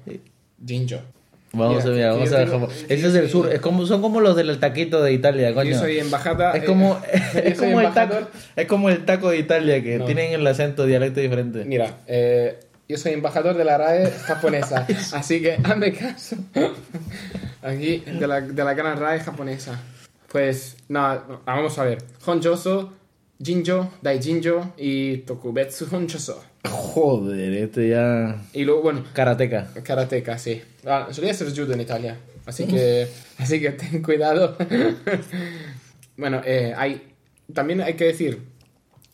Ginjo. 0.65 0.97
Vamos 1.53 1.85
Mira, 1.85 2.11
a 2.11 2.13
ver, 2.15 2.19
que 2.19 2.19
vamos 2.19 2.33
a 2.33 2.37
ver 2.67 2.87
que 2.87 2.93
Ese 2.93 3.07
es 3.07 3.13
soy- 3.13 3.29
sur, 3.29 3.51
es 3.53 3.59
como, 3.61 3.85
son 3.85 4.01
como 4.01 4.19
los 4.21 4.35
del 4.35 4.59
taquito 4.59 5.01
de 5.01 5.13
Italia, 5.13 5.53
coño. 5.53 5.71
Yo 5.71 5.79
soy 5.79 5.99
embajada... 5.99 6.51
Es 6.53 6.63
eh, 6.63 6.65
como, 6.65 6.99
yo 7.33 7.39
es, 7.41 7.57
como 7.59 7.81
el 7.81 7.93
taco, 7.93 8.15
es 8.55 8.67
como 8.67 8.89
el 8.89 9.05
taco 9.05 9.29
de 9.29 9.37
Italia, 9.37 9.81
que 9.81 9.97
No. 9.97 10.05
tienen 10.05 10.33
el 10.33 10.45
acento, 10.45 10.85
dialecto 10.85 11.19
diferente. 11.21 11.63
Mira, 11.65 11.99
eh, 12.07 12.59
yo 12.89 12.97
soy 12.97 13.13
embajador 13.13 13.55
de 13.57 13.63
la 13.65 13.77
RAE 13.77 14.11
japonesa, 14.11 14.85
así 15.13 15.41
que 15.41 15.53
hazme 15.63 15.93
caso. 15.93 16.35
Aquí, 17.61 17.97
de 18.05 18.27
la, 18.27 18.41
de 18.41 18.63
la 18.63 18.73
gran 18.73 18.97
RAE 18.99 19.19
japonesa. 19.19 19.79
Pues, 20.31 20.77
nada, 20.89 21.25
vamos 21.45 21.77
a 21.79 21.83
ver. 21.85 21.99
Honjoso, 22.25 22.93
Jinjo, 23.41 23.91
Daijinjo 24.01 24.73
y 24.77 25.17
Tokubetsu 25.19 25.87
Honjoso. 25.91 26.43
Joder, 26.67 27.53
este 27.53 27.89
ya... 27.89 28.41
Y 28.53 28.63
luego, 28.63 28.81
bueno, 28.81 29.03
Karateka. 29.13 29.69
Karateka, 29.83 30.37
sí. 30.37 30.61
Ah, 30.85 31.07
solía 31.11 31.33
ser 31.33 31.49
judo 31.49 31.73
en 31.73 31.81
Italia, 31.81 32.17
así 32.45 32.65
que, 32.65 33.07
así 33.37 33.59
que 33.59 33.71
ten 33.71 34.01
cuidado. 34.01 34.55
bueno, 36.17 36.41
eh, 36.45 36.73
hay, 36.75 37.01
también 37.53 37.81
hay 37.81 37.93
que 37.95 38.05
decir, 38.05 38.41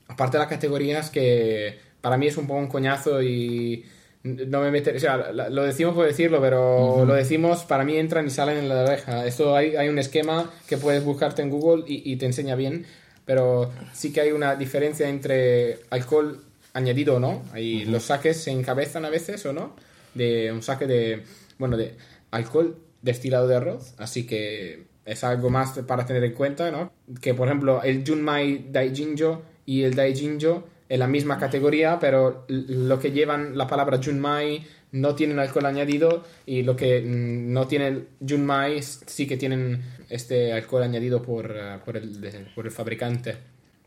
aparte 0.07 0.37
de 0.37 0.43
las 0.43 0.49
categorías, 0.49 1.09
que 1.09 1.77
para 2.01 2.17
mí 2.17 2.27
es 2.27 2.37
un 2.37 2.47
poco 2.47 2.59
un 2.59 2.67
coñazo 2.67 3.21
y 3.21 3.85
no 4.23 4.61
me 4.61 4.71
meter, 4.71 4.95
o 4.95 4.99
sea, 4.99 5.31
lo 5.33 5.63
decimos 5.63 5.95
por 5.95 6.05
decirlo, 6.05 6.39
pero 6.39 7.05
lo 7.05 7.13
decimos, 7.13 7.65
para 7.65 7.83
mí 7.83 7.97
entran 7.97 8.25
y 8.25 8.29
salen 8.29 8.57
en 8.57 8.69
la 8.69 8.83
oreja. 8.83 9.25
Esto 9.25 9.55
hay, 9.55 9.75
hay 9.75 9.89
un 9.89 9.99
esquema 9.99 10.49
que 10.67 10.77
puedes 10.77 11.03
buscarte 11.03 11.41
en 11.41 11.49
Google 11.49 11.83
y, 11.85 12.09
y 12.09 12.15
te 12.15 12.25
enseña 12.25 12.55
bien, 12.55 12.85
pero 13.25 13.71
sí 13.93 14.13
que 14.13 14.21
hay 14.21 14.31
una 14.31 14.55
diferencia 14.55 15.09
entre 15.09 15.79
alcohol 15.89 16.41
añadido 16.73 17.15
o 17.15 17.19
no. 17.19 17.43
Hay, 17.53 17.86
Los 17.86 18.03
saques 18.03 18.38
se 18.38 18.51
encabezan 18.51 19.05
a 19.05 19.09
veces 19.09 19.45
o 19.45 19.53
no, 19.53 19.75
de 20.13 20.51
un 20.51 20.62
saque 20.62 20.88
de, 20.88 21.23
bueno, 21.57 21.77
de 21.77 21.95
alcohol 22.31 22.77
destilado 23.01 23.47
de 23.47 23.55
arroz, 23.55 23.93
así 23.97 24.25
que 24.25 24.86
es 25.05 25.23
algo 25.23 25.49
más 25.49 25.77
para 25.79 26.05
tener 26.05 26.23
en 26.23 26.33
cuenta, 26.33 26.71
¿no? 26.71 26.91
Que 27.21 27.33
por 27.33 27.47
ejemplo 27.47 27.81
el 27.83 28.03
Junmai 28.07 28.67
Daijinjo 28.71 29.43
y 29.65 29.83
el 29.83 29.95
Daijinjo 29.95 30.63
en 30.89 30.99
la 30.99 31.07
misma 31.07 31.38
categoría, 31.38 31.99
pero 31.99 32.45
lo 32.47 32.99
que 32.99 33.12
llevan 33.12 33.57
la 33.57 33.67
palabra 33.67 33.99
Junmai 34.03 34.65
no 34.93 35.15
tienen 35.15 35.39
alcohol 35.39 35.65
añadido 35.65 36.23
y 36.45 36.62
lo 36.63 36.75
que 36.75 37.01
mm, 37.01 37.51
no 37.51 37.67
tienen 37.67 38.07
Junmai 38.27 38.81
sí 38.81 39.27
que 39.27 39.38
tienen 39.38 39.81
este 40.09 40.53
alcohol 40.53 40.83
añadido 40.83 41.21
por, 41.21 41.53
por, 41.83 41.97
el, 41.97 42.21
de- 42.21 42.45
por 42.55 42.65
el 42.65 42.71
fabricante. 42.71 43.36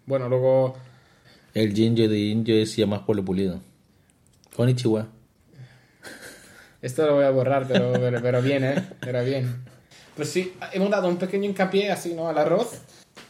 Bueno, 0.05 0.29
luego 0.29 0.77
El 1.57 1.73
ginger 1.73 2.11
de 2.11 2.17
ginger 2.19 2.57
es 2.57 2.77
ya 2.77 2.87
más 2.87 3.01
pueblo 3.01 3.25
pulido. 3.25 3.61
Konnichiwa. 4.55 5.09
Esto 6.83 7.07
lo 7.07 7.15
voy 7.15 7.25
a 7.25 7.31
borrar, 7.31 7.67
pero, 7.67 7.93
pero, 7.99 8.21
pero 8.21 8.43
bien, 8.43 8.63
¿eh? 8.63 8.85
Pero 9.01 9.25
bien. 9.25 9.65
Pues 10.15 10.29
sí, 10.29 10.53
hemos 10.75 10.91
dado 10.91 11.09
un 11.09 11.17
pequeño 11.17 11.49
hincapié 11.49 11.91
así, 11.91 12.13
¿no? 12.13 12.29
Al 12.29 12.37
arroz. 12.37 12.83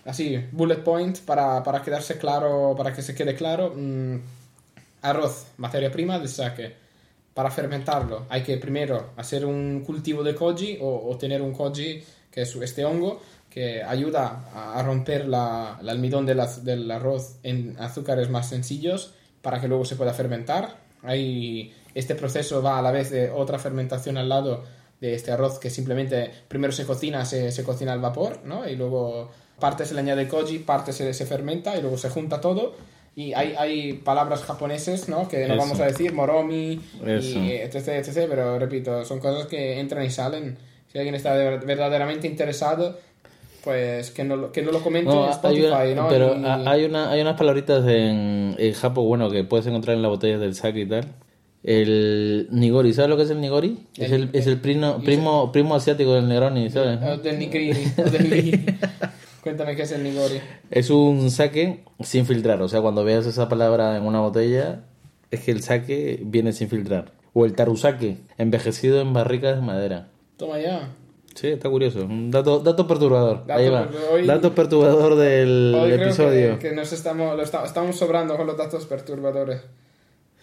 Así, 0.05 0.45
bullet 0.51 0.83
point 0.83 1.21
para, 1.21 1.63
para 1.63 1.83
quedarse 1.83 2.19
claro, 2.19 2.75
para 2.77 2.93
que 2.93 3.01
se 3.01 3.15
quede 3.15 3.37
claro. 3.37 3.73
Mm, 3.77 4.17
arroz, 5.03 5.47
materia 5.59 5.93
prima 5.93 6.19
del 6.19 6.29
sake. 6.29 6.75
Para 7.33 7.53
fermentarlo 7.53 8.27
hay 8.29 8.43
que 8.43 8.57
primero 8.57 9.11
hacer 9.17 9.47
un 9.47 9.85
cultivo 9.87 10.25
de 10.25 10.35
koji 10.35 10.79
o, 10.81 11.11
o 11.13 11.17
tener 11.17 11.43
un 11.43 11.53
koji, 11.53 12.03
que 12.33 12.43
es 12.43 12.57
este 12.57 12.85
hongo, 12.85 13.23
que 13.57 13.83
ayuda 13.83 14.51
a, 14.55 14.83
romper 14.83 15.27
la, 15.27 15.79
el 15.81 15.89
almidón 15.89 16.27
del 16.27 16.43
del 16.63 16.91
arroz 16.91 17.39
en 17.43 17.75
azúcares 17.81 18.29
más 18.29 18.51
sencillos 18.51 19.15
para 19.41 19.63
que 19.63 19.67
luego 19.67 19.87
se 19.87 19.97
pueda 19.97 20.13
fermentar. 20.13 20.77
Hay, 21.03 21.73
este 21.95 22.15
proceso 22.17 22.61
va 22.63 22.79
a 22.79 22.83
la 22.83 22.91
vez 22.91 23.09
de 23.09 23.31
otra 23.31 23.59
fermentación 23.59 24.19
al 24.19 24.29
lado 24.29 24.63
de 25.01 25.15
este 25.15 25.33
arroz 25.33 25.59
que 25.59 25.71
simplemente 25.71 26.31
primero 26.49 26.71
se 26.71 26.85
cocina, 26.85 27.25
se, 27.25 27.51
se 27.51 27.65
cocina 27.65 27.95
al 27.95 28.01
vapor, 28.01 28.41
¿no? 28.45 28.69
Y 28.69 28.77
luego 28.77 29.31
parte 29.59 29.87
se 29.87 29.95
le 29.95 30.01
añade 30.01 30.29
koji, 30.29 30.59
parte 30.59 30.93
se, 30.93 31.15
se 31.15 31.25
fermenta 31.25 31.75
y 31.79 31.81
luego 31.81 31.97
se 31.97 32.11
junta 32.11 32.43
todo. 32.43 32.75
Y 33.15 33.33
hay, 33.33 33.55
hay 33.57 33.95
palabras 33.95 34.43
japoneses, 34.43 35.09
¿no? 35.09 35.29
Que 35.29 35.49
no 35.49 35.55
Eso. 35.55 35.63
vamos 35.63 35.81
a 35.81 35.87
decir, 35.87 36.13
moromi, 36.13 36.79
y 37.03 37.53
etc, 37.53 37.89
etc. 37.89 38.27
Pero 38.29 38.59
repito, 38.59 39.03
son 39.07 39.19
cosas 39.19 39.47
que 39.47 39.81
entran 39.81 40.05
y 40.05 40.11
salen. 40.11 40.59
Si 40.93 40.99
alguien 40.99 41.15
está 41.15 41.35
de- 41.35 41.57
verdaderamente 41.57 42.27
interesado, 42.27 42.99
pues 43.67 44.13
que 44.13 44.23
no, 44.23 44.37
lo- 44.37 44.53
que 44.53 44.63
no 44.63 44.71
lo 44.71 44.81
comente 44.81 45.11
No, 45.13 45.23
en 45.25 45.27
hay 45.27 45.31
Spotify, 45.33 45.93
una- 45.93 45.95
¿no? 45.95 46.09
pero 46.09 46.37
Y- 46.37 46.45
hay, 46.69 46.85
una, 46.85 47.11
hay 47.11 47.21
unas 47.21 47.37
palabritas 47.37 47.85
en, 47.89 48.55
en 48.57 48.73
Japón, 48.75 49.09
bueno, 49.09 49.29
que 49.29 49.43
puedes 49.43 49.67
encontrar 49.67 49.97
en 49.97 50.03
las 50.03 50.11
botellas 50.11 50.39
del 50.41 50.55
sake 50.55 50.79
y 50.83 50.87
tal. 50.87 51.05
El 51.65 52.47
nigori, 52.53 52.95
¿sabes 52.95 53.11
lo 53.11 53.17
que 53.17 53.25
es 53.25 53.31
el 53.31 53.41
nigori? 53.41 53.77
es 53.99 54.13
el, 54.13 54.31
es 54.33 54.47
el 54.47 54.61
primo, 54.61 54.99
primo, 55.03 55.51
primo 55.51 55.75
asiático 55.75 56.15
del 56.15 56.29
Negroni, 56.29 56.71
¿sabes? 56.71 57.01
del 57.25 57.39
nigiri, 57.41 57.73
o 57.99 58.03
del 58.09 58.31
nigiri. 58.31 58.65
Cuéntame 59.43 59.75
qué 59.75 59.83
es 59.83 59.91
el 59.91 60.05
nigori. 60.05 60.41
Es 60.71 60.91
un 60.91 61.29
sake 61.31 61.83
sin 62.01 62.25
filtrar, 62.25 62.63
o 62.63 62.69
sea, 62.69 62.81
cuando 62.83 63.03
veas 63.03 63.27
esa 63.27 63.49
palabra 63.49 63.97
en 63.97 64.05
una 64.05 64.21
botella, 64.21 64.83
es 65.33 65.41
que 65.41 65.51
el 65.51 65.63
sake 65.65 66.21
viene 66.25 66.53
sin 66.53 66.69
filtrar. 66.69 67.13
O 67.33 67.45
el 67.45 67.55
tarusake, 67.55 68.19
envejecido 68.39 69.01
en 69.01 69.13
barricas 69.13 69.57
de 69.57 69.63
madera. 69.63 70.09
Toma 70.37 70.61
ya. 70.61 70.91
Sí, 71.37 71.49
está 71.49 71.69
curioso. 71.71 72.01
Un 72.05 72.31
dato, 72.31 72.59
dato 72.61 72.87
perturbador. 72.87 73.47
Dato 73.47 73.61
Ahí 73.61 73.69
va. 73.69 73.89
hoy- 74.13 74.27
Dato 74.27 74.55
perturbador 74.55 75.15
del 75.17 75.75
Hoy 75.79 75.93
creo 75.93 76.05
episodio. 76.07 76.59
que, 76.59 76.71
que 76.71 76.75
nos 76.75 76.93
estamos, 76.93 77.37
lo 77.37 77.43
esta- 77.43 77.65
estamos 77.65 77.97
sobrando 77.97 78.37
con 78.37 78.47
los 78.47 78.57
datos 78.57 78.87
perturbadores. 78.87 79.61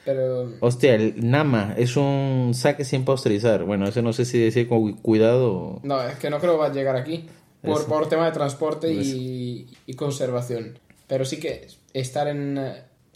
Pero 0.06 0.52
Hostia, 0.60 0.96
el 0.96 1.14
Nama 1.30 1.76
es 1.78 1.96
un 1.96 2.52
saque 2.54 2.84
sin 2.84 3.06
pasteurizar. 3.06 3.64
Bueno, 3.64 3.88
eso 3.88 4.02
no 4.02 4.12
sé 4.14 4.26
si 4.26 4.38
decir 4.38 4.68
con 4.68 4.94
cu- 4.94 5.02
cuidado. 5.02 5.52
o- 5.54 5.80
no, 5.84 6.02
es 6.04 6.18
que 6.20 6.30
no 6.30 6.40
creo 6.40 6.54
que 6.54 6.60
va 6.60 6.66
a 6.68 6.74
llegar 6.74 6.96
aquí. 6.96 7.26
Por, 7.62 7.86
por 7.86 8.10
tema 8.10 8.26
de 8.26 8.34
transporte 8.34 8.92
y, 8.92 9.68
y 9.88 9.94
conservación. 9.94 10.78
Pero 11.08 11.24
sí 11.24 11.40
que 11.40 11.68
estar 11.94 12.28
en, 12.28 12.60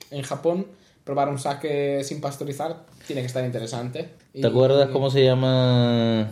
en 0.09 0.21
Japón, 0.23 0.67
probar 1.03 1.27
un 1.27 1.37
sake 1.37 2.01
sin 2.05 2.21
pasteurizar, 2.21 2.85
tiene 3.05 3.21
que 3.21 3.27
estar 3.27 3.43
interesante. 3.43 4.07
Y- 4.33 4.39
¿Te 4.41 4.47
acuerdas 4.47 4.87
cómo 4.89 5.09
se 5.09 5.25
llama 5.25 6.31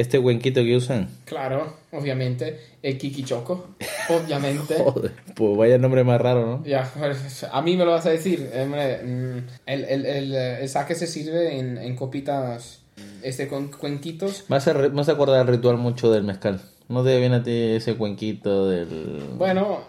este 0.00 0.18
huenquito 0.18 0.62
que 0.62 0.76
usan? 0.76 1.08
Claro, 1.24 1.74
obviamente. 1.92 2.60
El 2.82 2.96
Kikichoko, 2.98 3.68
obviamente. 4.08 4.76
Joder, 4.76 5.12
pues 5.34 5.56
vaya 5.56 5.78
nombre 5.78 6.04
más 6.04 6.20
raro, 6.20 6.46
¿no? 6.46 6.64
Ya, 6.64 6.90
pues, 6.98 7.44
a 7.50 7.60
mí 7.62 7.76
me 7.76 7.84
lo 7.84 7.90
vas 7.90 8.06
a 8.06 8.10
decir. 8.10 8.40
mm, 8.54 9.38
el, 9.66 9.84
el, 9.84 10.06
el, 10.06 10.34
el 10.34 10.68
sake 10.68 10.94
se 10.94 11.06
sirve 11.06 11.58
en, 11.58 11.78
en 11.78 11.96
copitas 11.96 12.82
este, 13.22 13.48
con 13.48 13.68
cuenquitos. 13.68 14.44
Re- 14.48 14.90
me 14.90 15.00
hace 15.00 15.10
acordar 15.12 15.40
el 15.42 15.48
ritual 15.48 15.76
mucho 15.76 16.10
del 16.12 16.22
mezcal. 16.24 16.60
¿No 16.88 17.02
te 17.04 17.18
viene 17.18 17.36
a 17.36 17.42
ti 17.42 17.50
ese 17.52 17.96
cuenquito 17.96 18.68
del...? 18.68 19.34
Bueno, 19.36 19.80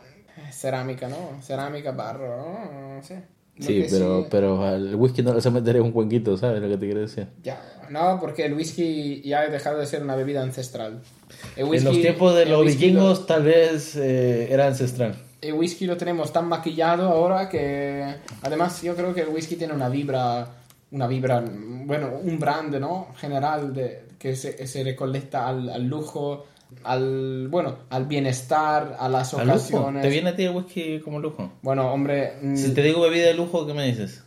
cerámica, 0.52 1.08
¿no? 1.08 1.41
Cerámica, 1.41 1.91
barro, 1.91 2.28
¿no? 2.36 2.95
No 2.98 3.04
sé. 3.04 3.24
Lo 3.60 3.65
sí, 3.65 3.86
pero, 3.89 4.28
pero 4.30 4.63
al 4.65 4.95
whisky 4.95 5.22
no 5.22 5.34
le 5.34 5.41
se 5.41 5.52
metería 5.52 5.82
un 5.82 5.91
cuenquito, 5.91 6.38
¿sabes 6.38 6.62
lo 6.62 6.69
que 6.69 6.78
te 6.78 6.86
quiero 6.86 7.02
decir? 7.02 7.28
Ya, 7.43 7.62
no, 7.89 8.17
porque 8.19 8.45
el 8.45 8.54
whisky 8.54 9.22
ya 9.22 9.41
ha 9.41 9.48
dejado 9.50 9.80
de 9.80 9.86
ser 9.86 10.02
una 10.02 10.15
bebida 10.15 10.41
ancestral. 10.41 11.02
El 11.56 11.65
en 11.65 11.69
whisky- 11.69 11.84
los 11.86 11.98
tiempos 12.02 12.36
de 12.36 12.43
el 12.43 12.50
los 12.50 12.65
vikingos 12.65 13.26
tal 13.28 13.43
vez 13.43 13.95
eh, 13.98 14.48
era 14.52 14.67
ancestral. 14.67 15.12
Lo, 15.12 15.48
el 15.50 15.54
whisky 15.54 15.86
lo 15.86 15.98
tenemos 15.98 16.32
tan 16.34 16.48
maquillado 16.48 17.08
ahora 17.10 17.50
que... 17.50 18.06
Además, 18.41 18.82
yo 18.82 18.95
creo 18.95 19.13
que 19.13 19.22
el 19.22 19.30
whisky 19.30 19.56
tiene 19.56 19.74
una 19.74 19.89
vibra... 19.89 20.48
Una 20.91 21.08
vibra... 21.08 21.43
Bueno, 21.86 22.12
un 22.24 22.39
brand, 22.39 22.76
¿no? 22.76 23.08
General 23.17 23.74
de, 23.74 24.04
que 24.17 24.36
se, 24.36 24.65
se 24.67 24.84
recolecta 24.84 25.48
al, 25.48 25.69
al 25.69 25.86
lujo, 25.86 26.45
al... 26.84 27.47
Bueno, 27.49 27.77
al 27.89 28.05
bienestar, 28.05 28.95
a 28.99 29.10
las 29.10 29.34
ocasiones... 29.34 30.01
¿Te 30.01 30.10
viene 30.10 30.29
a 30.29 30.36
ti 30.36 30.43
el 30.43 30.55
whisky 30.55 30.99
como 30.99 31.19
lujo? 31.19 31.51
Bueno, 31.62 31.91
hombre... 31.91 32.34
mm, 32.41 32.55
Si 32.55 32.73
te 32.73 32.82
digo 32.84 33.01
bebida 33.01 33.27
de 33.27 33.34
lujo, 33.34 33.65
¿qué 33.67 33.73
me 33.73 33.86
dices? 33.86 34.23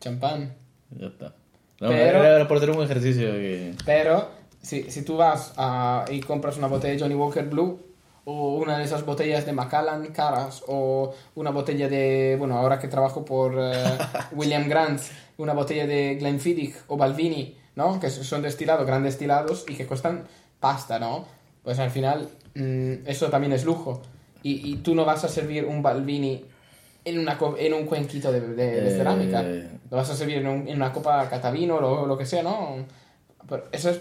Champán. 0.00 0.54
Ya 0.90 1.06
está. 1.06 1.34
No, 1.80 1.88
Pero- 1.88 2.24
era 2.24 2.48
por 2.48 2.56
hacer 2.58 2.70
un 2.70 2.82
ejercicio 2.82 3.30
que... 3.32 3.74
Pero 3.84 4.28
si, 4.62 4.90
si 4.90 5.02
tú 5.02 5.16
vas 5.16 5.52
a- 5.56 6.04
y 6.10 6.20
compras 6.20 6.56
una 6.56 6.66
botella 6.68 6.94
de 6.94 7.00
Johnny 7.00 7.14
Walker 7.14 7.44
Blue 7.44 7.80
o 8.26 8.56
una 8.56 8.78
de 8.78 8.84
esas 8.84 9.04
botellas 9.04 9.44
de 9.44 9.52
Macallan 9.52 10.06
caras 10.06 10.62
o 10.66 11.14
una 11.34 11.50
botella 11.50 11.88
de, 11.90 12.36
bueno, 12.38 12.56
ahora 12.58 12.78
que 12.78 12.88
trabajo 12.88 13.24
por 13.24 13.54
eh, 13.58 13.72
William 14.32 14.66
Grant, 14.68 15.00
una 15.36 15.52
botella 15.52 15.86
de 15.86 16.14
Glenfiddich 16.14 16.74
o 16.88 16.96
Balvini, 16.96 17.56
¿no? 17.76 18.00
Que 18.00 18.08
son 18.08 18.40
destilados, 18.40 18.86
grandes 18.86 19.14
destilados 19.14 19.66
y 19.68 19.74
que 19.74 19.86
cuestan 19.86 20.24
pasta, 20.60 20.98
¿no? 20.98 21.26
Pues 21.64 21.78
al 21.80 21.90
final 21.90 22.28
mm, 22.54 23.06
eso 23.06 23.28
también 23.30 23.52
es 23.52 23.64
lujo. 23.64 24.02
Y, 24.42 24.70
y 24.72 24.76
tú 24.76 24.94
no 24.94 25.04
vas 25.04 25.24
a 25.24 25.28
servir 25.28 25.64
un 25.64 25.82
Balvini 25.82 26.44
en, 27.06 27.18
una, 27.18 27.38
en 27.58 27.74
un 27.74 27.86
cuenquito 27.86 28.30
de, 28.30 28.40
de- 28.40 28.80
de 28.82 28.88
Eh. 28.88 28.96
cerámica. 28.96 29.42
Lo 29.90 29.96
vas 29.96 30.10
a 30.10 30.14
servir 30.16 30.36
en, 30.38 30.46
un- 30.46 30.68
en 30.68 30.76
una 30.76 30.92
copa 30.92 31.28
catavino 31.28 31.76
o 31.76 31.80
lo, 31.80 32.06
lo 32.06 32.16
que 32.18 32.26
sea, 32.26 32.42
¿no? 32.42 32.84
Pero 33.48 33.64
eso 33.72 33.90
es 33.90 34.00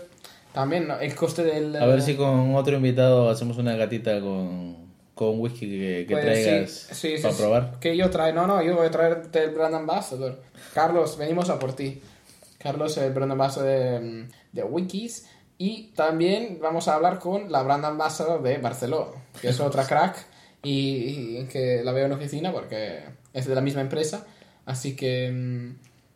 también 0.54 0.88
¿no? 0.88 1.00
el 1.00 1.16
coste 1.16 1.44
del... 1.44 1.76
A 1.78 1.86
ver 1.86 2.02
si 2.02 2.16
con 2.16 2.54
otro 2.56 2.76
invitado 2.76 3.30
hacemos 3.30 3.58
una 3.58 3.76
gatita 3.76 4.20
con, 4.22 4.76
con 5.16 5.40
whisky 5.40 5.68
que, 5.68 6.06
que 6.08 6.14
Pues 6.16 6.24
traigas 6.26 6.72
sí, 6.72 6.94
sí, 6.96 7.18
sí, 7.18 7.22
para 7.24 7.34
sí. 7.34 7.42
probar. 7.42 7.80
Que 7.80 7.96
yo 7.98 8.10
traigo, 8.10 8.42
no, 8.42 8.48
no, 8.48 8.62
yo 8.62 8.76
voy 8.76 8.88
a 8.88 8.92
traerte 8.92 9.44
el 9.46 9.52
brand 9.52 9.76
ambassador. 9.76 10.42
Carlos, 10.74 11.18
venimos 11.18 11.50
a 11.50 11.58
por 11.60 11.74
ti. 11.74 12.02
Carlos, 12.60 12.98
el 12.98 13.12
brand 13.14 13.32
ambassador 13.32 13.68
de, 13.70 14.28
de 14.52 14.64
Wikis. 14.64 15.28
Y 15.66 15.94
también 15.96 16.60
vamos 16.62 16.90
a 16.90 16.96
hablar 16.96 17.20
con 17.20 17.50
la 17.50 17.64
brand 17.64 17.86
ambassador 17.86 18.44
de 18.44 18.58
Barceló, 18.58 19.16
que 19.40 19.48
es 19.48 19.62
otra 19.62 19.88
crack 19.88 20.18
y, 20.62 21.38
y 21.38 21.46
que 21.50 21.82
la 21.86 21.94
veo 21.94 22.06
en 22.06 22.12
oficina 22.12 22.52
porque 22.52 23.00
es 23.32 23.46
de 23.46 23.56
la 23.56 23.62
misma 23.62 23.80
empresa. 23.80 24.26
Así 24.66 24.94
que, 24.94 25.32
mm, 25.32 25.76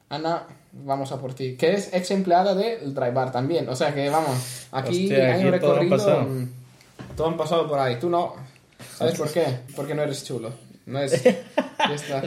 Ana, 0.10 0.48
vamos 0.74 1.14
a 1.14 1.22
por 1.22 1.34
ti. 1.34 1.56
Que 1.56 1.76
es 1.76 1.94
ex 1.94 2.12
empleada 2.12 2.54
del 2.56 2.94
Dry 2.94 3.12
Bar 3.12 3.32
también. 3.32 3.70
O 3.70 3.76
sea 3.78 3.96
que, 3.96 4.10
vamos, 4.10 4.68
aquí 4.74 5.04
Hostia, 5.04 5.36
hay 5.36 5.46
un 5.46 5.54
aquí 5.54 5.62
todo 5.62 5.76
han 5.76 5.80
recorrido... 5.90 6.22
mm, 6.24 6.50
todo 7.16 7.28
han 7.28 7.38
pasado 7.38 7.70
por 7.70 7.80
ahí. 7.80 7.98
Tú 8.00 8.10
no. 8.10 8.36
¿Sabes 8.98 9.18
por 9.18 9.32
qué? 9.32 9.46
Porque 9.78 9.96
no 9.96 10.04
eres 10.04 10.26
chulo. 10.26 10.52
No 10.88 11.00
es... 11.00 11.24
Ya 11.24 11.96
está. 11.96 12.22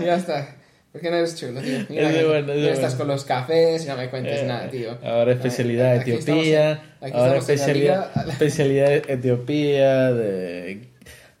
Ya 0.00 0.14
está. 0.14 0.56
¿Por 0.94 1.00
qué 1.00 1.10
no 1.10 1.16
eres 1.16 1.34
chulo, 1.34 1.60
tío? 1.60 1.78
Mira, 1.88 2.08
Es 2.08 2.16
que- 2.18 2.24
bueno, 2.24 2.52
es 2.52 2.58
estás 2.68 2.80
bueno. 2.92 2.98
con 2.98 3.08
los 3.08 3.24
cafés 3.24 3.84
y 3.84 3.88
no 3.88 3.96
me 3.96 4.08
cuentes 4.10 4.46
nada, 4.46 4.70
tío. 4.70 4.92
Eh, 4.92 4.98
Ahora 5.02 5.32
especialidad 5.32 5.96
Aquí 5.98 6.12
Etiopía, 6.12 6.70
estamos- 6.70 6.94
aquí 7.00 7.16
ahora 7.18 7.32
en 7.32 7.38
especialidad, 7.38 8.10
especialidad 8.28 8.92
Etiopía, 9.10 10.12
de 10.12 10.88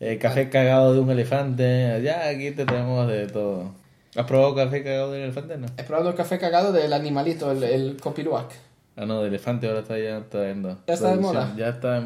eh, 0.00 0.18
café 0.18 0.48
cagado 0.50 0.92
de 0.94 0.98
un 0.98 1.08
elefante, 1.12 2.00
ya 2.02 2.26
aquí 2.28 2.50
te 2.50 2.64
tenemos 2.66 3.06
de 3.08 3.28
todo. 3.28 3.72
¿Has 4.16 4.26
probado 4.26 4.56
café 4.56 4.82
cagado 4.82 5.12
del 5.12 5.22
elefante? 5.22 5.56
No. 5.56 5.68
He 5.78 5.84
probado 5.84 6.08
el 6.10 6.16
café 6.16 6.38
cagado 6.40 6.72
del 6.72 6.92
animalito, 6.92 7.52
el, 7.52 7.62
el 7.62 7.96
copiluac. 8.00 8.50
Ah, 8.96 9.06
no, 9.06 9.22
de 9.22 9.28
elefante 9.28 9.68
ahora 9.68 9.80
está 9.80 9.96
ya 10.00 10.18
está 10.18 10.48
yendo. 10.48 10.80
¿Ya 10.88 10.94
está 10.94 11.10
de 11.12 11.16
moda? 11.16 11.54
Ya 11.56 11.68
está. 11.68 12.04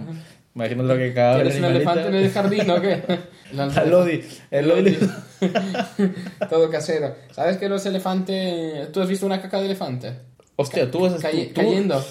Imagino 0.54 0.82
lo 0.82 0.96
que 0.98 1.14
cagaba 1.14 1.40
¿Eres 1.40 1.56
un 1.56 1.64
elefante 1.64 2.08
en 2.08 2.14
el 2.14 2.30
jardín 2.30 2.70
o 2.70 2.80
qué? 2.82 3.02
El 3.82 3.90
Lodi. 3.90 4.22
El 4.50 4.68
Lodi. 4.68 4.98
Todo 6.51 6.70
casero. 6.70 7.14
¿Sabes 7.33 7.57
que 7.59 7.68
los 7.68 7.85
elefantes... 7.87 8.90
¿Tú 8.92 9.01
has 9.01 9.09
visto 9.09 9.27
una 9.27 9.40
caca 9.40 9.59
de 9.59 9.66
elefante? 9.66 10.12
Hostia, 10.57 10.90
tú, 10.90 11.07
has, 11.07 11.14
Calle- 11.20 11.46
tú, 11.46 11.55
tú- 11.55 11.61
cayendo. 11.61 12.05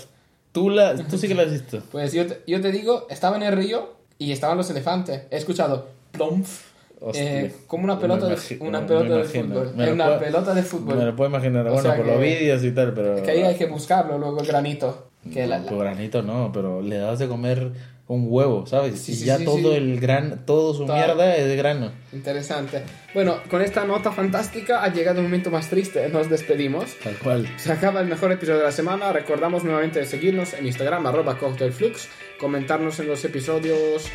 Tú, 0.52 0.70
la, 0.70 0.96
tú 0.96 1.18
sí 1.18 1.28
que 1.28 1.36
la 1.36 1.44
has 1.44 1.52
visto. 1.52 1.82
Pues 1.92 2.14
yo 2.14 2.26
te, 2.28 2.42
yo 2.48 2.62
te 2.62 2.72
digo, 2.72 3.08
estaba 3.10 3.36
en 3.38 3.44
el 3.44 3.54
río 3.56 3.94
y 4.18 4.32
estaban 4.32 4.58
los 4.58 4.70
elefantes. 4.70 5.24
He 5.32 5.38
escuchado 5.38 5.88
plomf. 6.12 6.66
Hostia. 7.00 7.42
eh, 7.46 7.56
como 7.68 7.84
una 7.84 7.94
Me 7.96 8.02
pelota, 8.02 8.26
de, 8.28 8.58
una 8.60 8.82
me 8.82 8.88
pelota 8.88 9.10
de 9.14 9.20
imagino. 9.22 9.54
fútbol. 9.56 9.74
Me 9.76 9.84
Es 9.86 9.92
una 9.92 10.06
puedo- 10.06 10.20
pelota 10.20 10.50
de 10.56 10.62
Me 10.62 10.68
fútbol. 10.68 11.06
lo 11.06 11.16
puedo 11.16 11.30
imaginar. 11.30 11.68
O 11.68 11.74
bueno, 11.74 11.96
por 11.96 12.06
los 12.08 12.20
vídeos 12.20 12.64
y 12.64 12.72
tal, 12.72 12.94
pero. 12.96 13.22
Que 13.22 13.30
ahí 13.32 13.42
hay 13.44 13.56
que 13.56 13.68
buscarlo, 13.68 14.18
luego 14.18 14.40
el 14.42 14.48
granito. 14.48 15.10
Que 15.32 15.46
la- 15.46 15.60
la- 15.60 15.70
Por 15.70 15.80
granito 15.84 16.24
no, 16.24 16.50
pero 16.52 16.82
le 16.82 16.98
das 16.98 17.20
de 17.20 17.28
comer 17.28 17.72
un 18.10 18.26
huevo, 18.30 18.66
¿sabes? 18.66 19.00
Sí, 19.02 19.12
y 19.12 19.16
sí, 19.16 19.26
ya 19.26 19.38
sí, 19.38 19.44
todo 19.44 19.76
el 19.76 20.00
gran, 20.00 20.46
todo 20.46 20.74
su 20.74 20.86
Todo. 20.86 20.96
mierda 20.96 21.36
es 21.36 21.46
de 21.46 21.56
grano. 21.58 21.92
Interesante. 22.14 22.82
Bueno, 23.14 23.42
con 23.50 23.62
esta 23.62 23.84
nota 23.84 24.14
fantástica 24.14 24.82
ha 24.82 24.94
llegado 24.94 25.18
el 25.20 25.26
momento 25.26 25.52
más 25.52 25.70
triste. 25.70 26.08
Nos 26.08 26.30
despedimos. 26.30 26.96
Tal 27.04 27.16
cual. 27.18 27.50
Se 27.58 27.72
acaba 27.72 28.00
el 28.00 28.08
mejor 28.08 28.32
episodio 28.32 28.60
de 28.60 28.64
la 28.66 28.72
semana. 28.72 29.12
Recordamos 29.12 29.66
nuevamente 29.66 30.00
de 30.00 30.06
seguirnos 30.06 30.54
en 30.54 30.66
Instagram, 30.68 31.06
arroba 31.06 31.38
cocktailflux. 31.38 32.08
Comentarnos 32.40 32.98
en 33.02 33.08
los 33.08 33.26
episodios 33.26 34.06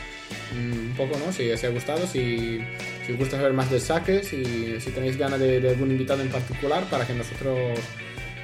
mm, 0.55 0.72
un 0.72 0.94
poco, 0.96 1.18
¿no? 1.18 1.31
Si 1.33 1.50
os 1.50 1.62
ha 1.62 1.68
gustado, 1.68 2.07
si, 2.07 2.61
si 3.07 3.12
os 3.12 3.18
gusta 3.18 3.37
saber 3.37 3.52
más 3.52 3.70
de 3.70 3.78
saques, 3.78 4.26
si, 4.28 4.81
si 4.81 4.90
tenéis 4.92 5.18
ganas 5.18 5.38
de, 5.38 5.61
de 5.61 5.68
algún 5.68 5.90
invitado 5.90 6.22
en 6.22 6.31
particular 6.31 6.85
para 6.85 7.07
que 7.07 7.12
nosotros 7.12 7.59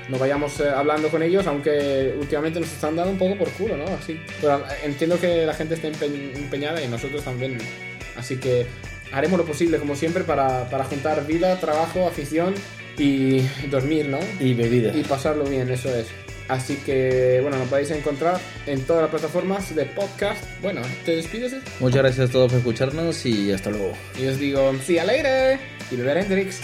nos 0.09 0.19
vayamos 0.19 0.59
eh, 0.61 0.69
hablando 0.69 1.09
con 1.09 1.23
ellos, 1.23 1.47
aunque 1.47 2.15
últimamente 2.19 2.61
nos 2.61 2.73
están 2.73 2.97
dando 2.97 3.13
un 3.13 3.19
poco 3.19 3.37
por 3.39 3.51
culo, 3.51 3.77
¿no? 3.77 3.85
Así. 3.87 4.21
Pero 4.41 4.59
eh, 4.59 4.63
entiendo 4.85 5.21
que 5.21 5.45
la 5.47 5.55
gente 5.55 5.75
está 5.75 5.89
empe- 5.89 6.35
empeñada 6.37 6.83
y 6.83 6.89
nosotros 6.89 7.23
también. 7.25 7.59
Así 8.17 8.37
que 8.37 8.67
haremos 9.13 9.39
lo 9.39 9.45
posible, 9.47 9.79
como 9.79 9.95
siempre, 9.95 10.25
para, 10.25 10.69
para 10.71 10.85
juntar 10.85 11.27
vida, 11.27 11.59
trabajo, 11.61 12.07
afición 12.07 12.55
y 12.97 13.41
dormir, 13.71 14.09
¿no? 14.09 14.19
Y 14.41 14.55
bebida. 14.55 14.93
y 14.97 15.03
pasarlo 15.05 15.45
bien, 15.45 15.71
eso 15.71 15.95
es. 15.95 16.07
Así 16.49 16.77
que, 16.77 17.41
bueno, 17.43 17.59
nos 17.59 17.69
podéis 17.69 17.91
encontrar 17.91 18.41
en 18.67 18.81
todas 18.87 19.03
las 19.03 19.11
plataformas 19.11 19.75
de 19.77 19.85
podcast. 19.85 20.43
Bueno, 20.63 20.81
¿te 21.05 21.15
despides? 21.17 21.55
Muchas 21.79 21.99
gracias 22.03 22.31
a 22.31 22.33
todos 22.33 22.51
por 22.51 22.59
escucharnos 22.61 23.27
y 23.27 23.53
hasta 23.53 23.69
luego. 23.69 23.93
Y 24.19 24.27
os 24.29 24.39
digo, 24.39 24.73
see 24.83 24.97
you 24.97 25.07
later. 25.07 25.59
Y 25.91 25.97
beber 25.97 26.17
Hendrix. 26.17 26.59